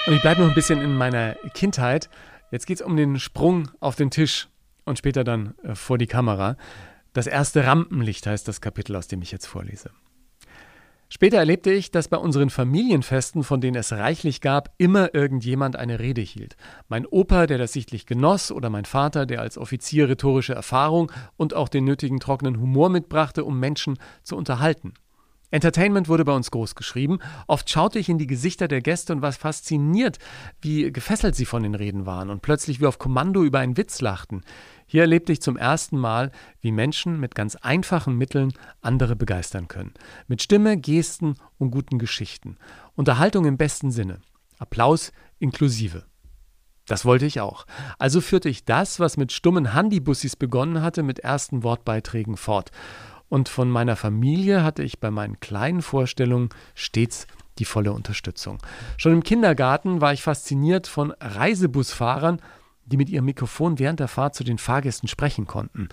Und 0.07 0.15
ich 0.15 0.23
bleibe 0.23 0.41
noch 0.41 0.49
ein 0.49 0.55
bisschen 0.55 0.81
in 0.81 0.97
meiner 0.97 1.35
Kindheit. 1.55 2.09
Jetzt 2.51 2.67
geht 2.67 2.81
es 2.81 2.83
um 2.87 2.97
den 2.97 3.19
Sprung 3.19 3.71
auf 3.81 3.97
den 3.97 4.11
Tisch 4.11 4.49
und 4.85 4.99
später 4.99 5.25
dann 5.25 5.55
äh, 5.63 5.75
vor 5.75 5.99
die 5.99 6.07
Kamera. 6.07 6.57
Das 7.13 7.27
erste 7.27 7.67
Rampenlicht 7.67 8.27
heißt 8.27 8.49
das 8.49 8.61
Kapitel, 8.61 8.97
aus 8.97 9.09
dem 9.09 9.21
ich 9.21 9.31
jetzt 9.31 9.47
vorlese. 9.47 9.91
Später 11.13 11.39
erlebte 11.39 11.73
ich, 11.73 11.91
dass 11.91 12.07
bei 12.07 12.17
unseren 12.17 12.51
Familienfesten, 12.51 13.43
von 13.43 13.61
denen 13.61 13.77
es 13.77 13.93
reichlich 13.93 14.41
gab, 14.41 14.73
immer 14.79 15.13
irgendjemand 15.13 15.75
eine 15.75 15.99
Rede 15.99 16.21
hielt. 16.21 16.57
Mein 16.89 17.05
Opa, 17.05 17.47
der 17.47 17.59
das 17.59 17.73
sichtlich 17.73 18.07
genoss, 18.07 18.53
oder 18.53 18.71
mein 18.71 18.85
Vater, 18.85 19.27
der 19.27 19.41
als 19.41 19.59
Offizier 19.59 20.09
rhetorische 20.09 20.55
Erfahrung 20.55 21.11
und 21.37 21.53
auch 21.53 21.69
den 21.69 21.85
nötigen 21.85 22.21
trockenen 22.21 22.61
Humor 22.61 22.91
mitbrachte, 22.91 23.45
um 23.45 23.59
Menschen 23.59 23.99
zu 24.23 24.37
unterhalten. 24.37 24.95
Entertainment 25.51 26.09
wurde 26.09 26.25
bei 26.25 26.35
uns 26.35 26.51
groß 26.51 26.75
geschrieben. 26.75 27.19
Oft 27.47 27.69
schaute 27.69 27.99
ich 27.99 28.09
in 28.09 28.19
die 28.19 28.27
Gesichter 28.27 28.69
der 28.69 28.81
Gäste 28.81 29.13
und 29.13 29.23
war 29.23 29.33
fasziniert, 29.33 30.19
wie 30.61 30.93
gefesselt 30.93 31.35
sie 31.35 31.45
von 31.45 31.63
den 31.63 31.75
Reden 31.75 32.07
waren 32.07 32.31
und 32.31 32.43
plötzlich 32.43 32.81
wie 32.81 32.87
auf 32.87 32.99
Kommando 32.99 33.43
über 33.43 33.59
einen 33.59 33.77
Witz 33.77 34.01
lachten. 34.01 34.43
Hier 34.87 35.03
erlebte 35.03 35.33
ich 35.33 35.43
zum 35.43 35.57
ersten 35.57 35.99
Mal, 35.99 36.31
wie 36.61 36.73
Menschen 36.73 37.19
mit 37.21 37.35
ganz 37.35 37.57
einfachen 37.57 38.17
Mitteln 38.17 38.53
andere 38.81 39.17
begeistern 39.17 39.69
können. 39.69 39.95
Mit 40.29 40.43
Stimme, 40.43 40.77
Gesten 40.77 41.35
und 41.59 41.71
guten 41.71 41.99
Geschichten. 41.99 42.57
Unterhaltung 42.95 43.45
im 43.45 43.57
besten 43.57 43.91
Sinne. 43.91 44.21
Applaus 44.59 45.13
inklusive. 45.39 46.05
Das 46.87 47.05
wollte 47.05 47.27
ich 47.27 47.41
auch. 47.41 47.67
Also 47.99 48.21
führte 48.21 48.49
ich 48.49 48.65
das, 48.65 48.99
was 48.99 49.17
mit 49.17 49.31
stummen 49.31 49.75
Handybussis 49.75 50.35
begonnen 50.35 50.83
hatte, 50.83 51.05
mit 51.05 51.21
ersten 51.21 51.63
Wortbeiträgen 51.63 52.37
fort 52.37 52.73
und 53.31 53.49
von 53.49 53.71
meiner 53.71 53.97
Familie 53.97 54.63
hatte 54.63 54.83
ich 54.83 55.01
bei 55.01 55.11
meinen 55.11 55.41
kleinen 55.41 55.81
Vorstellungen 55.81 56.51
stets 56.75 57.27
die 57.59 57.65
volle 57.65 57.93
Unterstützung. 57.93 58.59
Schon 58.99 59.13
im 59.13 59.23
Kindergarten 59.23 60.01
war 60.03 60.13
ich 60.13 60.23
fasziniert 60.23 60.87
von 60.87 61.13
Reisebusfahrern, 61.21 62.43
die 62.85 62.97
mit 62.97 63.09
ihrem 63.09 63.25
Mikrofon 63.27 63.79
während 63.79 64.01
der 64.01 64.09
Fahrt 64.09 64.35
zu 64.35 64.45
den 64.45 64.59
Fahrgästen 64.59 65.09
sprechen 65.09 65.47
konnten. 65.47 65.89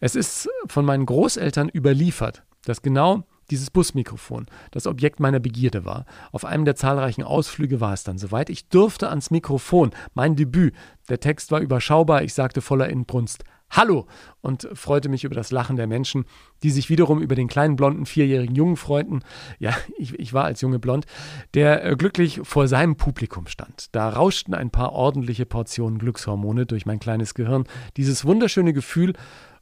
Es 0.00 0.16
ist 0.16 0.48
von 0.66 0.84
meinen 0.84 1.06
Großeltern 1.06 1.70
überliefert, 1.72 2.42
dass 2.64 2.82
genau 2.82 3.22
dieses 3.50 3.70
Busmikrofon 3.70 4.46
das 4.70 4.86
Objekt 4.86 5.20
meiner 5.20 5.38
Begierde 5.38 5.84
war. 5.84 6.06
Auf 6.32 6.44
einem 6.44 6.64
der 6.64 6.76
zahlreichen 6.76 7.22
Ausflüge 7.22 7.80
war 7.80 7.92
es 7.92 8.02
dann 8.02 8.18
soweit. 8.18 8.50
Ich 8.50 8.68
durfte 8.68 9.10
ans 9.10 9.30
Mikrofon, 9.30 9.90
mein 10.14 10.34
Debüt. 10.34 10.74
Der 11.08 11.20
Text 11.20 11.52
war 11.52 11.60
überschaubar, 11.60 12.22
ich 12.22 12.34
sagte 12.34 12.62
voller 12.62 12.88
Inbrunst 12.88 13.44
Hallo 13.76 14.06
und 14.40 14.68
freute 14.72 15.08
mich 15.08 15.24
über 15.24 15.34
das 15.34 15.50
Lachen 15.50 15.74
der 15.74 15.88
Menschen, 15.88 16.26
die 16.62 16.70
sich 16.70 16.90
wiederum 16.90 17.20
über 17.20 17.34
den 17.34 17.48
kleinen 17.48 17.74
blonden 17.74 18.06
vierjährigen 18.06 18.54
Jungen 18.54 18.76
freuten. 18.76 19.22
Ja, 19.58 19.74
ich, 19.98 20.16
ich 20.16 20.32
war 20.32 20.44
als 20.44 20.60
Junge 20.60 20.78
blond, 20.78 21.06
der 21.54 21.84
äh, 21.84 21.96
glücklich 21.96 22.40
vor 22.44 22.68
seinem 22.68 22.94
Publikum 22.94 23.48
stand. 23.48 23.88
Da 23.90 24.08
rauschten 24.10 24.54
ein 24.54 24.70
paar 24.70 24.92
ordentliche 24.92 25.44
Portionen 25.44 25.98
Glückshormone 25.98 26.66
durch 26.66 26.86
mein 26.86 27.00
kleines 27.00 27.34
Gehirn. 27.34 27.64
Dieses 27.96 28.24
wunderschöne 28.24 28.72
Gefühl 28.72 29.14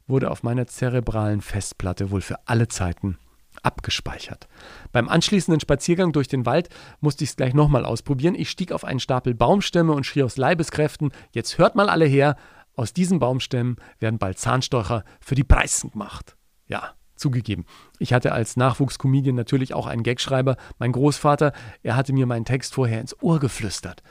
wurde 0.05 0.29
auf 0.29 0.43
meiner 0.43 0.67
zerebralen 0.67 1.41
Festplatte 1.41 2.11
wohl 2.11 2.21
für 2.21 2.37
alle 2.47 2.67
Zeiten 2.67 3.17
abgespeichert. 3.63 4.47
Beim 4.91 5.09
anschließenden 5.09 5.59
Spaziergang 5.59 6.11
durch 6.11 6.27
den 6.27 6.45
Wald 6.45 6.69
musste 7.01 7.23
ich 7.23 7.31
es 7.31 7.35
gleich 7.35 7.55
nochmal 7.55 7.83
ausprobieren. 7.83 8.35
Ich 8.35 8.51
stieg 8.51 8.71
auf 8.71 8.83
einen 8.83 8.99
Stapel 8.99 9.33
Baumstämme 9.33 9.93
und 9.93 10.05
schrie 10.05 10.21
aus 10.21 10.37
Leibeskräften: 10.37 11.11
Jetzt 11.31 11.57
hört 11.57 11.75
mal 11.75 11.89
alle 11.89 12.05
her, 12.05 12.35
aus 12.75 12.93
diesen 12.93 13.19
Baumstämmen 13.19 13.77
werden 13.99 14.19
bald 14.19 14.39
Zahnstocher 14.39 15.03
für 15.19 15.35
die 15.35 15.43
Preisen 15.43 15.91
gemacht. 15.91 16.35
Ja, 16.67 16.93
zugegeben. 17.15 17.65
Ich 17.99 18.13
hatte 18.13 18.31
als 18.31 18.57
Nachwuchskomedian 18.57 19.35
natürlich 19.35 19.73
auch 19.73 19.87
einen 19.87 20.03
Gagschreiber. 20.03 20.57
Mein 20.79 20.91
Großvater, 20.91 21.53
er 21.83 21.95
hatte 21.95 22.13
mir 22.13 22.25
meinen 22.25 22.45
Text 22.45 22.73
vorher 22.73 23.01
ins 23.01 23.21
Ohr 23.21 23.39
geflüstert. 23.39 24.03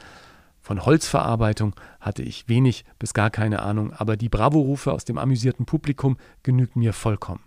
Von 0.61 0.87
Holzverarbeitung 0.87 1.75
hatte 2.01 2.23
ich 2.23 2.49
wenig 2.49 2.85
bis 2.99 3.15
gar 3.15 3.31
keine 3.31 3.63
Ahnung, 3.63 3.93
aber 3.93 4.17
die 4.17 4.29
Bravo-Rufe 4.29 4.93
aus 4.93 5.05
dem 5.05 5.19
amüsierten 5.19 5.67
Publikum 5.67 6.17
genügten 6.45 6.81
mir 6.81 6.93
vollkommen. 6.93 7.43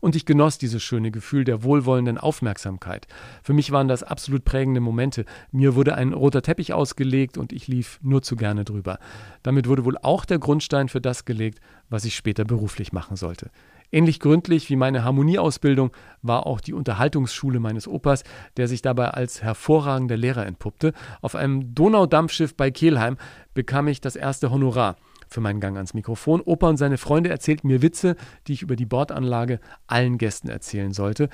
Und 0.00 0.16
ich 0.16 0.26
genoss 0.26 0.58
dieses 0.58 0.82
schöne 0.82 1.10
Gefühl 1.10 1.44
der 1.44 1.62
wohlwollenden 1.62 2.18
Aufmerksamkeit. 2.18 3.06
Für 3.42 3.52
mich 3.52 3.72
waren 3.72 3.88
das 3.88 4.02
absolut 4.02 4.44
prägende 4.44 4.80
Momente. 4.80 5.24
Mir 5.52 5.74
wurde 5.74 5.94
ein 5.94 6.12
roter 6.12 6.42
Teppich 6.42 6.72
ausgelegt 6.72 7.38
und 7.38 7.52
ich 7.52 7.68
lief 7.68 7.98
nur 8.02 8.22
zu 8.22 8.36
gerne 8.36 8.64
drüber. 8.64 8.98
Damit 9.42 9.68
wurde 9.68 9.84
wohl 9.84 9.98
auch 9.98 10.24
der 10.24 10.38
Grundstein 10.38 10.88
für 10.88 11.00
das 11.00 11.24
gelegt, 11.24 11.60
was 11.88 12.04
ich 12.04 12.16
später 12.16 12.44
beruflich 12.44 12.92
machen 12.92 13.16
sollte. 13.16 13.50
Ähnlich 13.92 14.18
gründlich 14.18 14.68
wie 14.68 14.76
meine 14.76 15.04
Harmonieausbildung 15.04 15.92
war 16.20 16.46
auch 16.46 16.60
die 16.60 16.72
Unterhaltungsschule 16.72 17.60
meines 17.60 17.86
Opas, 17.86 18.24
der 18.56 18.66
sich 18.66 18.82
dabei 18.82 19.10
als 19.10 19.42
hervorragender 19.42 20.16
Lehrer 20.16 20.44
entpuppte. 20.44 20.92
Auf 21.22 21.36
einem 21.36 21.74
Donaudampfschiff 21.74 22.56
bei 22.56 22.72
Kelheim 22.72 23.16
bekam 23.54 23.86
ich 23.86 24.00
das 24.00 24.16
erste 24.16 24.50
Honorar 24.50 24.96
für 25.28 25.40
meinen 25.40 25.60
Gang 25.60 25.76
ans 25.76 25.94
Mikrofon. 25.94 26.40
Opa 26.40 26.68
und 26.68 26.76
seine 26.76 26.98
Freunde 26.98 27.30
erzählten 27.30 27.68
mir 27.68 27.82
Witze, 27.82 28.16
die 28.46 28.52
ich 28.52 28.62
über 28.62 28.76
die 28.76 28.86
Bordanlage 28.86 29.60
allen 29.86 30.18
Gästen 30.18 30.48
erzählen 30.48 30.92
sollte. 30.92 31.28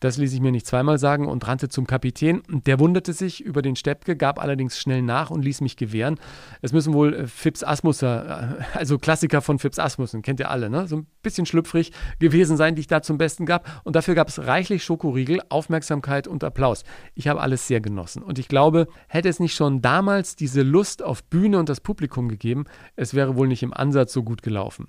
Das 0.00 0.16
ließ 0.16 0.32
ich 0.32 0.40
mir 0.40 0.50
nicht 0.50 0.66
zweimal 0.66 0.98
sagen 0.98 1.28
und 1.28 1.46
rannte 1.46 1.68
zum 1.68 1.86
Kapitän. 1.86 2.42
Der 2.48 2.78
wunderte 2.78 3.12
sich 3.12 3.42
über 3.42 3.60
den 3.60 3.76
Steppke, 3.76 4.16
gab 4.16 4.42
allerdings 4.42 4.78
schnell 4.78 5.02
nach 5.02 5.30
und 5.30 5.44
ließ 5.44 5.60
mich 5.60 5.76
gewähren. 5.76 6.18
Es 6.62 6.72
müssen 6.72 6.94
wohl 6.94 7.14
äh, 7.14 7.26
Fips 7.26 7.62
Asmusser, 7.62 8.58
äh, 8.74 8.78
also 8.78 8.98
Klassiker 8.98 9.42
von 9.42 9.58
Fips 9.58 9.78
Asmussen, 9.78 10.22
kennt 10.22 10.40
ihr 10.40 10.50
alle, 10.50 10.70
ne? 10.70 10.88
So 10.88 10.96
ein 10.96 11.06
bisschen 11.22 11.44
schlüpfrig 11.44 11.92
gewesen 12.18 12.56
sein, 12.56 12.74
die 12.74 12.80
ich 12.80 12.86
da 12.86 13.02
zum 13.02 13.18
Besten 13.18 13.44
gab. 13.44 13.82
Und 13.84 13.94
dafür 13.94 14.14
gab 14.14 14.28
es 14.28 14.46
reichlich 14.46 14.82
Schokoriegel, 14.84 15.42
Aufmerksamkeit 15.50 16.26
und 16.26 16.42
Applaus. 16.44 16.84
Ich 17.14 17.28
habe 17.28 17.40
alles 17.42 17.66
sehr 17.66 17.82
genossen. 17.82 18.22
Und 18.22 18.38
ich 18.38 18.48
glaube, 18.48 18.88
hätte 19.06 19.28
es 19.28 19.38
nicht 19.38 19.54
schon 19.54 19.82
damals 19.82 20.34
diese 20.34 20.62
Lust 20.62 21.02
auf 21.02 21.22
Bühne 21.24 21.58
und 21.58 21.68
das 21.68 21.80
Publikum 21.80 22.28
gegeben, 22.28 22.64
es 22.96 23.12
wäre 23.12 23.36
wohl 23.36 23.48
nicht 23.48 23.62
im 23.62 23.74
Ansatz 23.74 24.14
so 24.14 24.22
gut 24.22 24.42
gelaufen. 24.42 24.88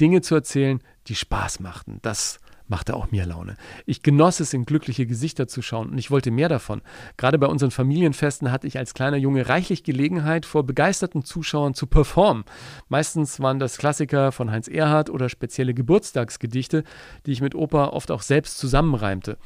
Dinge 0.00 0.20
zu 0.20 0.36
erzählen, 0.36 0.80
die 1.08 1.14
Spaß 1.16 1.60
machten, 1.60 1.98
das 2.02 2.38
machte 2.72 2.96
auch 2.96 3.10
mir 3.10 3.26
Laune. 3.26 3.58
Ich 3.84 4.02
genoss 4.02 4.40
es, 4.40 4.54
in 4.54 4.64
glückliche 4.64 5.04
Gesichter 5.04 5.46
zu 5.46 5.60
schauen 5.60 5.90
und 5.90 5.98
ich 5.98 6.10
wollte 6.10 6.30
mehr 6.30 6.48
davon. 6.48 6.80
Gerade 7.18 7.38
bei 7.38 7.46
unseren 7.46 7.70
Familienfesten 7.70 8.50
hatte 8.50 8.66
ich 8.66 8.78
als 8.78 8.94
kleiner 8.94 9.18
Junge 9.18 9.46
reichlich 9.46 9.84
Gelegenheit, 9.84 10.46
vor 10.46 10.64
begeisterten 10.64 11.22
Zuschauern 11.22 11.74
zu 11.74 11.86
performen. 11.86 12.44
Meistens 12.88 13.40
waren 13.40 13.58
das 13.58 13.76
Klassiker 13.76 14.32
von 14.32 14.50
Heinz 14.50 14.68
Erhardt 14.68 15.10
oder 15.10 15.28
spezielle 15.28 15.74
Geburtstagsgedichte, 15.74 16.82
die 17.26 17.32
ich 17.32 17.42
mit 17.42 17.54
Opa 17.54 17.88
oft 17.88 18.10
auch 18.10 18.22
selbst 18.22 18.56
zusammenreimte. 18.56 19.36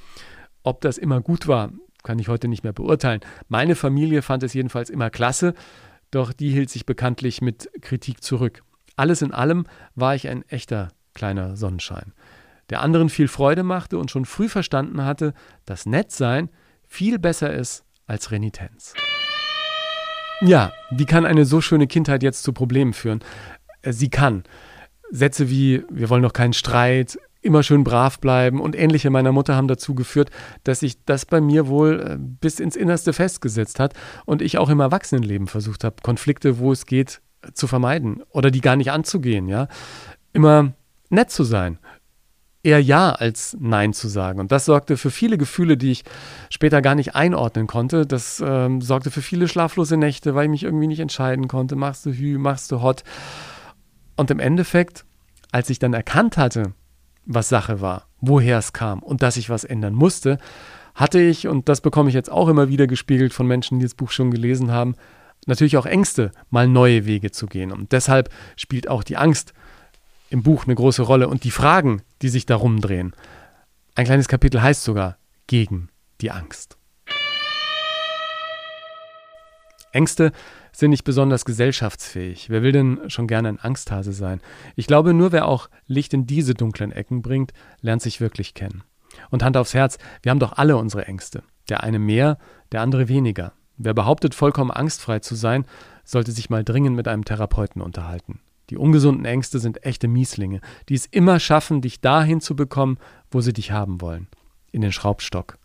Ob 0.62 0.80
das 0.80 0.96
immer 0.96 1.20
gut 1.20 1.48
war, 1.48 1.72
kann 2.04 2.20
ich 2.20 2.28
heute 2.28 2.46
nicht 2.46 2.62
mehr 2.62 2.72
beurteilen. 2.72 3.22
Meine 3.48 3.74
Familie 3.74 4.22
fand 4.22 4.44
es 4.44 4.54
jedenfalls 4.54 4.88
immer 4.88 5.10
klasse, 5.10 5.54
doch 6.12 6.32
die 6.32 6.50
hielt 6.50 6.70
sich 6.70 6.86
bekanntlich 6.86 7.40
mit 7.42 7.68
Kritik 7.80 8.22
zurück. 8.22 8.62
Alles 8.94 9.20
in 9.20 9.32
allem 9.32 9.66
war 9.96 10.14
ich 10.14 10.28
ein 10.28 10.42
echter 10.48 10.90
kleiner 11.12 11.56
Sonnenschein 11.56 12.12
der 12.70 12.82
anderen 12.82 13.08
viel 13.08 13.28
Freude 13.28 13.62
machte 13.62 13.98
und 13.98 14.10
schon 14.10 14.24
früh 14.24 14.48
verstanden 14.48 15.04
hatte, 15.04 15.34
dass 15.64 15.86
Nettsein 15.86 16.50
viel 16.86 17.18
besser 17.18 17.52
ist 17.52 17.84
als 18.06 18.30
Renitenz. 18.30 18.94
Ja, 20.40 20.72
wie 20.90 21.06
kann 21.06 21.24
eine 21.24 21.44
so 21.44 21.60
schöne 21.60 21.86
Kindheit 21.86 22.22
jetzt 22.22 22.42
zu 22.42 22.52
Problemen 22.52 22.92
führen? 22.92 23.20
Äh, 23.82 23.92
sie 23.92 24.10
kann. 24.10 24.44
Sätze 25.10 25.48
wie, 25.48 25.84
wir 25.88 26.10
wollen 26.10 26.22
doch 26.22 26.32
keinen 26.32 26.52
Streit, 26.52 27.18
immer 27.40 27.62
schön 27.62 27.84
brav 27.84 28.18
bleiben 28.18 28.60
und 28.60 28.76
ähnliche 28.76 29.08
meiner 29.08 29.32
Mutter 29.32 29.54
haben 29.54 29.68
dazu 29.68 29.94
geführt, 29.94 30.30
dass 30.64 30.80
sich 30.80 31.04
das 31.04 31.24
bei 31.24 31.40
mir 31.40 31.68
wohl 31.68 32.00
äh, 32.00 32.16
bis 32.18 32.60
ins 32.60 32.76
Innerste 32.76 33.12
festgesetzt 33.12 33.78
hat 33.80 33.94
und 34.26 34.42
ich 34.42 34.58
auch 34.58 34.68
im 34.68 34.80
Erwachsenenleben 34.80 35.46
versucht 35.46 35.84
habe, 35.84 35.96
Konflikte, 36.02 36.58
wo 36.58 36.72
es 36.72 36.86
geht, 36.86 37.22
zu 37.54 37.66
vermeiden 37.66 38.22
oder 38.30 38.50
die 38.50 38.60
gar 38.60 38.76
nicht 38.76 38.90
anzugehen, 38.90 39.48
ja. 39.48 39.68
Immer 40.32 40.72
nett 41.08 41.30
zu 41.30 41.44
sein, 41.44 41.78
eher 42.66 42.82
Ja 42.82 43.12
als 43.12 43.56
Nein 43.60 43.92
zu 43.92 44.08
sagen. 44.08 44.40
Und 44.40 44.50
das 44.50 44.64
sorgte 44.64 44.96
für 44.96 45.12
viele 45.12 45.38
Gefühle, 45.38 45.76
die 45.76 45.92
ich 45.92 46.04
später 46.50 46.82
gar 46.82 46.96
nicht 46.96 47.14
einordnen 47.14 47.68
konnte. 47.68 48.06
Das 48.06 48.42
ähm, 48.44 48.80
sorgte 48.80 49.12
für 49.12 49.22
viele 49.22 49.46
schlaflose 49.46 49.96
Nächte, 49.96 50.34
weil 50.34 50.46
ich 50.46 50.50
mich 50.50 50.62
irgendwie 50.64 50.88
nicht 50.88 51.00
entscheiden 51.00 51.46
konnte. 51.46 51.76
Machst 51.76 52.04
du 52.04 52.10
Hü, 52.10 52.38
machst 52.38 52.72
du 52.72 52.82
Hot. 52.82 53.04
Und 54.16 54.30
im 54.32 54.40
Endeffekt, 54.40 55.04
als 55.52 55.70
ich 55.70 55.78
dann 55.78 55.94
erkannt 55.94 56.36
hatte, 56.36 56.72
was 57.24 57.48
Sache 57.48 57.80
war, 57.80 58.08
woher 58.20 58.58
es 58.58 58.72
kam 58.72 59.00
und 59.00 59.22
dass 59.22 59.36
ich 59.36 59.48
was 59.48 59.64
ändern 59.64 59.94
musste, 59.94 60.38
hatte 60.94 61.20
ich, 61.20 61.46
und 61.46 61.68
das 61.68 61.80
bekomme 61.80 62.08
ich 62.08 62.14
jetzt 62.14 62.32
auch 62.32 62.48
immer 62.48 62.68
wieder 62.68 62.86
gespiegelt 62.86 63.32
von 63.32 63.46
Menschen, 63.46 63.78
die 63.78 63.84
das 63.84 63.94
Buch 63.94 64.10
schon 64.10 64.30
gelesen 64.30 64.72
haben, 64.72 64.96
natürlich 65.46 65.76
auch 65.76 65.86
Ängste, 65.86 66.32
mal 66.50 66.66
neue 66.66 67.06
Wege 67.06 67.30
zu 67.30 67.46
gehen. 67.46 67.70
Und 67.70 67.92
deshalb 67.92 68.30
spielt 68.56 68.88
auch 68.88 69.04
die 69.04 69.16
Angst 69.16 69.52
im 70.30 70.42
Buch 70.42 70.64
eine 70.64 70.74
große 70.74 71.02
Rolle 71.02 71.28
und 71.28 71.44
die 71.44 71.50
Fragen, 71.50 72.02
die 72.22 72.28
sich 72.28 72.46
darum 72.46 72.80
drehen. 72.80 73.14
Ein 73.94 74.04
kleines 74.04 74.28
Kapitel 74.28 74.62
heißt 74.62 74.84
sogar 74.84 75.16
gegen 75.46 75.88
die 76.20 76.30
Angst. 76.30 76.76
Ängste 79.92 80.32
sind 80.72 80.90
nicht 80.90 81.04
besonders 81.04 81.46
gesellschaftsfähig. 81.46 82.50
Wer 82.50 82.62
will 82.62 82.72
denn 82.72 83.08
schon 83.08 83.26
gerne 83.26 83.48
ein 83.48 83.58
Angsthase 83.58 84.12
sein? 84.12 84.42
Ich 84.74 84.86
glaube, 84.86 85.14
nur 85.14 85.32
wer 85.32 85.46
auch 85.46 85.70
Licht 85.86 86.12
in 86.12 86.26
diese 86.26 86.52
dunklen 86.52 86.92
Ecken 86.92 87.22
bringt, 87.22 87.54
lernt 87.80 88.02
sich 88.02 88.20
wirklich 88.20 88.52
kennen. 88.52 88.82
Und 89.30 89.42
Hand 89.42 89.56
aufs 89.56 89.72
Herz, 89.72 89.96
wir 90.22 90.30
haben 90.30 90.38
doch 90.38 90.52
alle 90.52 90.76
unsere 90.76 91.06
Ängste. 91.06 91.42
Der 91.70 91.82
eine 91.82 91.98
mehr, 91.98 92.36
der 92.72 92.82
andere 92.82 93.08
weniger. 93.08 93.54
Wer 93.78 93.94
behauptet, 93.94 94.34
vollkommen 94.34 94.70
angstfrei 94.70 95.20
zu 95.20 95.34
sein, 95.34 95.64
sollte 96.04 96.32
sich 96.32 96.50
mal 96.50 96.64
dringend 96.64 96.94
mit 96.94 97.08
einem 97.08 97.24
Therapeuten 97.24 97.80
unterhalten. 97.80 98.40
Die 98.70 98.76
ungesunden 98.76 99.24
Ängste 99.24 99.58
sind 99.58 99.84
echte 99.84 100.08
Mieslinge, 100.08 100.60
die 100.88 100.94
es 100.94 101.06
immer 101.06 101.38
schaffen, 101.38 101.80
dich 101.80 102.00
dahin 102.00 102.40
zu 102.40 102.56
bekommen, 102.56 102.98
wo 103.30 103.40
sie 103.40 103.52
dich 103.52 103.70
haben 103.70 104.00
wollen. 104.00 104.28
In 104.72 104.80
den 104.80 104.92
Schraubstock. 104.92 105.58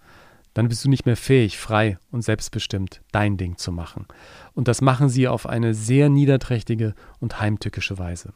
dann 0.53 0.67
bist 0.67 0.83
du 0.83 0.89
nicht 0.89 1.05
mehr 1.05 1.15
fähig, 1.15 1.57
frei 1.57 1.97
und 2.11 2.23
selbstbestimmt 2.23 3.01
dein 3.13 3.37
Ding 3.37 3.55
zu 3.55 3.71
machen. 3.71 4.05
Und 4.53 4.67
das 4.67 4.81
machen 4.81 5.07
sie 5.07 5.29
auf 5.29 5.47
eine 5.47 5.73
sehr 5.73 6.09
niederträchtige 6.09 6.93
und 7.19 7.39
heimtückische 7.39 7.97
Weise. 7.97 8.33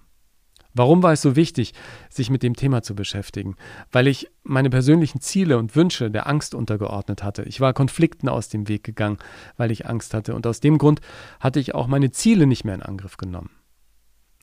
Warum 0.76 1.04
war 1.04 1.14
es 1.14 1.22
so 1.22 1.38
wichtig, 1.38 1.74
sich 2.10 2.30
mit 2.30 2.44
dem 2.44 2.56
Thema 2.56 2.84
zu 2.84 2.96
beschäftigen? 2.96 3.56
Weil 3.94 4.08
ich 4.08 4.30
meine 4.44 4.70
persönlichen 4.70 5.22
Ziele 5.22 5.58
und 5.58 5.76
Wünsche 5.76 6.12
der 6.12 6.28
Angst 6.28 6.54
untergeordnet 6.54 7.24
hatte. 7.24 7.44
Ich 7.44 7.62
war 7.62 7.74
Konflikten 7.74 8.28
aus 8.28 8.50
dem 8.50 8.68
Weg 8.68 8.84
gegangen, 8.84 9.18
weil 9.56 9.72
ich 9.72 9.88
Angst 9.88 10.14
hatte. 10.14 10.36
Und 10.36 10.46
aus 10.46 10.60
dem 10.60 10.78
Grund 10.78 11.00
hatte 11.40 11.62
ich 11.62 11.74
auch 11.74 11.88
meine 11.88 12.12
Ziele 12.12 12.46
nicht 12.46 12.66
mehr 12.66 12.76
in 12.76 12.84
Angriff 12.84 13.16
genommen. 13.16 13.52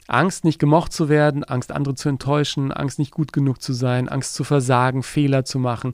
Angst, 0.08 0.44
nicht 0.44 0.58
gemocht 0.58 0.92
zu 0.92 1.08
werden, 1.08 1.44
Angst, 1.44 1.72
andere 1.72 1.94
zu 1.94 2.08
enttäuschen, 2.08 2.72
Angst, 2.72 2.98
nicht 2.98 3.12
gut 3.12 3.32
genug 3.32 3.62
zu 3.62 3.72
sein, 3.72 4.08
Angst 4.08 4.34
zu 4.34 4.44
versagen, 4.44 5.02
Fehler 5.02 5.44
zu 5.44 5.58
machen, 5.58 5.92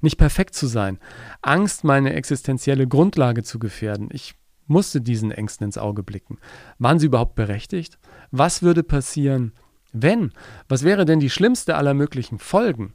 nicht 0.00 0.18
perfekt 0.18 0.54
zu 0.54 0.66
sein, 0.66 0.98
Angst, 1.40 1.84
meine 1.84 2.14
existenzielle 2.14 2.86
Grundlage 2.86 3.42
zu 3.42 3.58
gefährden. 3.58 4.08
Ich 4.12 4.34
musste 4.66 5.00
diesen 5.00 5.30
Ängsten 5.30 5.66
ins 5.66 5.78
Auge 5.78 6.02
blicken. 6.02 6.38
Waren 6.78 6.98
sie 6.98 7.06
überhaupt 7.06 7.34
berechtigt? 7.34 7.98
Was 8.30 8.62
würde 8.62 8.82
passieren, 8.82 9.52
wenn? 9.92 10.32
Was 10.68 10.82
wäre 10.84 11.04
denn 11.04 11.20
die 11.20 11.30
schlimmste 11.30 11.76
aller 11.76 11.94
möglichen 11.94 12.38
Folgen? 12.38 12.94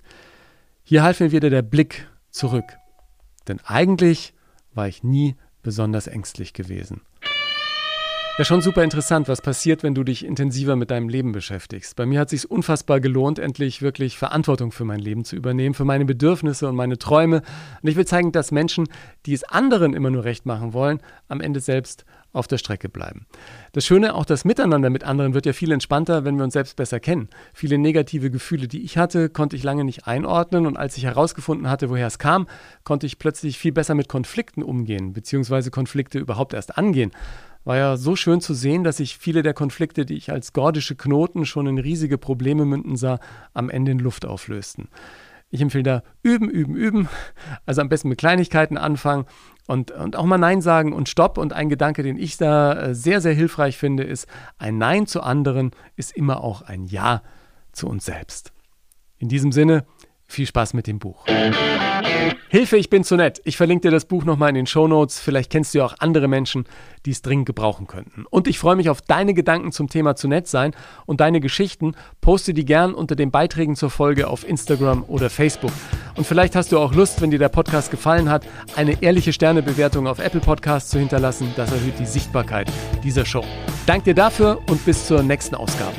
Hier 0.84 1.04
half 1.04 1.20
mir 1.20 1.32
wieder 1.32 1.50
der 1.50 1.62
Blick 1.62 2.08
zurück. 2.32 2.78
Denn 3.48 3.60
eigentlich 3.66 4.34
war 4.74 4.88
ich 4.88 5.04
nie 5.04 5.36
besonders 5.62 6.08
ängstlich 6.08 6.54
gewesen. 6.54 7.02
Ja, 8.40 8.46
schon 8.46 8.62
super 8.62 8.86
interessant, 8.86 9.28
was 9.28 9.42
passiert, 9.42 9.84
wenn 9.84 9.94
du 9.94 10.06
dich 10.06 10.26
intensiver 10.26 10.78
mit 10.78 10.92
deinem 10.92 11.10
Leben 11.10 11.34
beschäftigst. 11.34 11.98
Bei 11.98 12.06
mir 12.06 12.22
hat 12.22 12.32
es 12.32 12.44
sich 12.44 12.50
unfassbar 12.50 13.02
gelohnt, 13.02 13.38
endlich 13.38 13.82
wirklich 13.82 14.18
Verantwortung 14.18 14.72
für 14.72 14.86
mein 14.86 15.02
Leben 15.02 15.26
zu 15.26 15.36
übernehmen, 15.36 15.76
für 15.76 15.84
meine 15.84 16.06
Bedürfnisse 16.06 16.70
und 16.70 16.78
meine 16.78 16.98
Träume. 16.98 17.42
Und 17.82 17.90
ich 17.90 17.98
will 17.98 18.08
zeigen, 18.08 18.32
dass 18.32 18.54
Menschen, 18.54 18.88
die 19.26 19.34
es 19.34 19.44
anderen 19.44 19.94
immer 19.94 20.10
nur 20.10 20.24
recht 20.24 20.46
machen 20.46 20.72
wollen, 20.72 21.02
am 21.28 21.42
Ende 21.42 21.60
selbst 21.60 22.06
auf 22.32 22.48
der 22.48 22.60
Strecke 22.60 22.88
bleiben. 22.88 23.26
Das 23.74 23.86
Schöne, 23.86 24.16
auch 24.16 24.24
das 24.24 24.46
Miteinander 24.46 24.90
mit 24.90 25.04
anderen 25.04 25.34
wird 25.34 25.46
ja 25.46 25.52
viel 25.52 25.74
entspannter, 25.74 26.24
wenn 26.24 26.38
wir 26.38 26.46
uns 26.46 26.54
selbst 26.54 26.78
besser 26.78 27.02
kennen. 27.02 27.28
Viele 27.54 27.78
negative 27.78 28.32
Gefühle, 28.32 28.70
die 28.70 28.84
ich 28.84 28.98
hatte, 28.98 29.28
konnte 29.28 29.58
ich 29.58 29.64
lange 29.64 29.84
nicht 29.84 30.08
einordnen 30.08 30.66
und 30.66 30.78
als 30.78 30.96
ich 30.96 31.04
herausgefunden 31.04 31.70
hatte, 31.70 31.90
woher 31.90 32.08
es 32.08 32.20
kam, 32.20 32.48
konnte 32.86 33.06
ich 33.06 33.20
plötzlich 33.20 33.58
viel 33.58 33.74
besser 33.74 33.96
mit 33.96 34.08
Konflikten 34.08 34.64
umgehen, 34.64 35.12
beziehungsweise 35.12 35.72
Konflikte 35.72 36.20
überhaupt 36.20 36.54
erst 36.54 36.78
angehen 36.78 37.12
war 37.64 37.78
ja 37.78 37.98
so 37.98 38.16
schön 38.16 38.42
zu 38.42 38.54
sehen, 38.54 38.84
dass 38.84 39.00
ich 39.00 39.18
viele 39.18 39.44
der 39.44 39.54
Konflikte, 39.54 40.06
die 40.06 40.16
ich 40.16 40.32
als 40.32 40.54
gordische 40.54 40.96
Knoten 40.96 41.46
schon 41.46 41.68
in 41.68 41.78
riesige 41.78 42.18
Probleme 42.18 42.66
münden 42.66 42.96
sah, 42.96 43.20
am 43.54 43.70
Ende 43.70 43.92
in 43.92 44.00
Luft 44.00 44.26
auflösten. 44.26 44.88
Ich 45.52 45.62
empfehle 45.62 45.84
da 45.84 46.04
üben, 46.22 46.50
üben, 46.50 46.76
üben. 46.76 47.10
Also 47.66 47.82
am 47.82 47.90
besten 47.90 48.10
mit 48.10 48.20
Kleinigkeiten 48.20 48.78
anfangen 48.78 49.26
und, 49.68 49.92
und 49.92 50.16
auch 50.16 50.26
mal 50.26 50.38
Nein 50.38 50.62
sagen 50.62 50.94
und 50.94 51.10
Stopp. 51.10 51.38
Und 51.38 51.54
ein 51.54 51.70
Gedanke, 51.70 52.04
den 52.04 52.18
ich 52.18 52.38
da 52.38 52.74
äh, 52.74 52.96
sehr, 52.96 53.20
sehr 53.20 53.34
hilfreich 53.34 53.78
finde, 53.78 54.04
ist, 54.04 54.28
ein 54.58 54.78
Nein 54.78 55.08
zu 55.08 55.22
anderen 55.22 55.72
ist 55.96 56.12
immer 56.12 56.44
auch 56.44 56.62
ein 56.62 56.86
Ja 56.86 57.24
zu 57.72 57.88
uns 57.88 58.06
selbst. 58.06 58.52
In 59.18 59.28
diesem 59.28 59.52
Sinne, 59.52 59.86
viel 60.30 60.46
Spaß 60.46 60.74
mit 60.74 60.88
dem 60.88 61.00
Buch. 61.00 61.26
Hilfe, 62.52 62.78
ich 62.78 62.90
bin 62.90 63.04
zu 63.04 63.16
nett. 63.16 63.42
Ich 63.46 63.58
verlinke 63.58 63.88
dir 63.88 63.92
das 63.92 64.06
Buch 64.06 64.26
nochmal 64.26 64.50
in 64.50 64.56
den 64.56 64.66
Show 64.66 64.88
Notes. 64.88 65.20
Vielleicht 65.20 65.52
kennst 65.52 65.74
du 65.74 65.80
ja 65.80 65.86
auch 65.86 65.96
andere 66.00 66.28
Menschen, 66.28 66.66
die 67.06 67.12
es 67.12 67.22
dringend 67.22 67.46
gebrauchen 67.46 67.86
könnten. 67.88 68.26
Und 68.30 68.48
ich 68.48 68.58
freue 68.58 68.76
mich 68.76 68.90
auf 68.90 69.02
deine 69.02 69.34
Gedanken 69.34 69.72
zum 69.72 69.88
Thema 69.88 70.16
zu 70.16 70.28
nett 70.28 70.48
sein 70.48 70.74
und 71.06 71.22
deine 71.22 71.42
Geschichten. 71.42 71.94
Poste 72.22 72.54
die 72.54 72.66
gern 72.66 72.94
unter 72.94 73.16
den 73.16 73.30
Beiträgen 73.32 73.76
zur 73.76 73.90
Folge 73.90 74.28
auf 74.28 74.48
Instagram 74.48 75.04
oder 75.08 75.30
Facebook. 75.30 75.72
Und 76.16 76.26
vielleicht 76.26 76.56
hast 76.56 76.72
du 76.72 76.80
auch 76.80 76.94
Lust, 76.94 77.22
wenn 77.22 77.32
dir 77.32 77.40
der 77.40 77.50
Podcast 77.50 77.92
gefallen 77.92 78.30
hat, 78.30 78.46
eine 78.76 79.02
ehrliche 79.02 79.32
Sternebewertung 79.32 80.08
auf 80.08 80.20
Apple 80.20 80.42
Podcasts 80.42 80.90
zu 80.90 81.00
hinterlassen. 81.00 81.54
Das 81.56 81.72
erhöht 81.72 82.00
die 82.00 82.06
Sichtbarkeit 82.06 82.72
dieser 83.04 83.26
Show. 83.26 83.44
Dank 83.86 84.06
dir 84.06 84.16
dafür 84.16 84.60
und 84.70 84.84
bis 84.86 85.06
zur 85.06 85.22
nächsten 85.24 85.56
Ausgabe. 85.56 85.96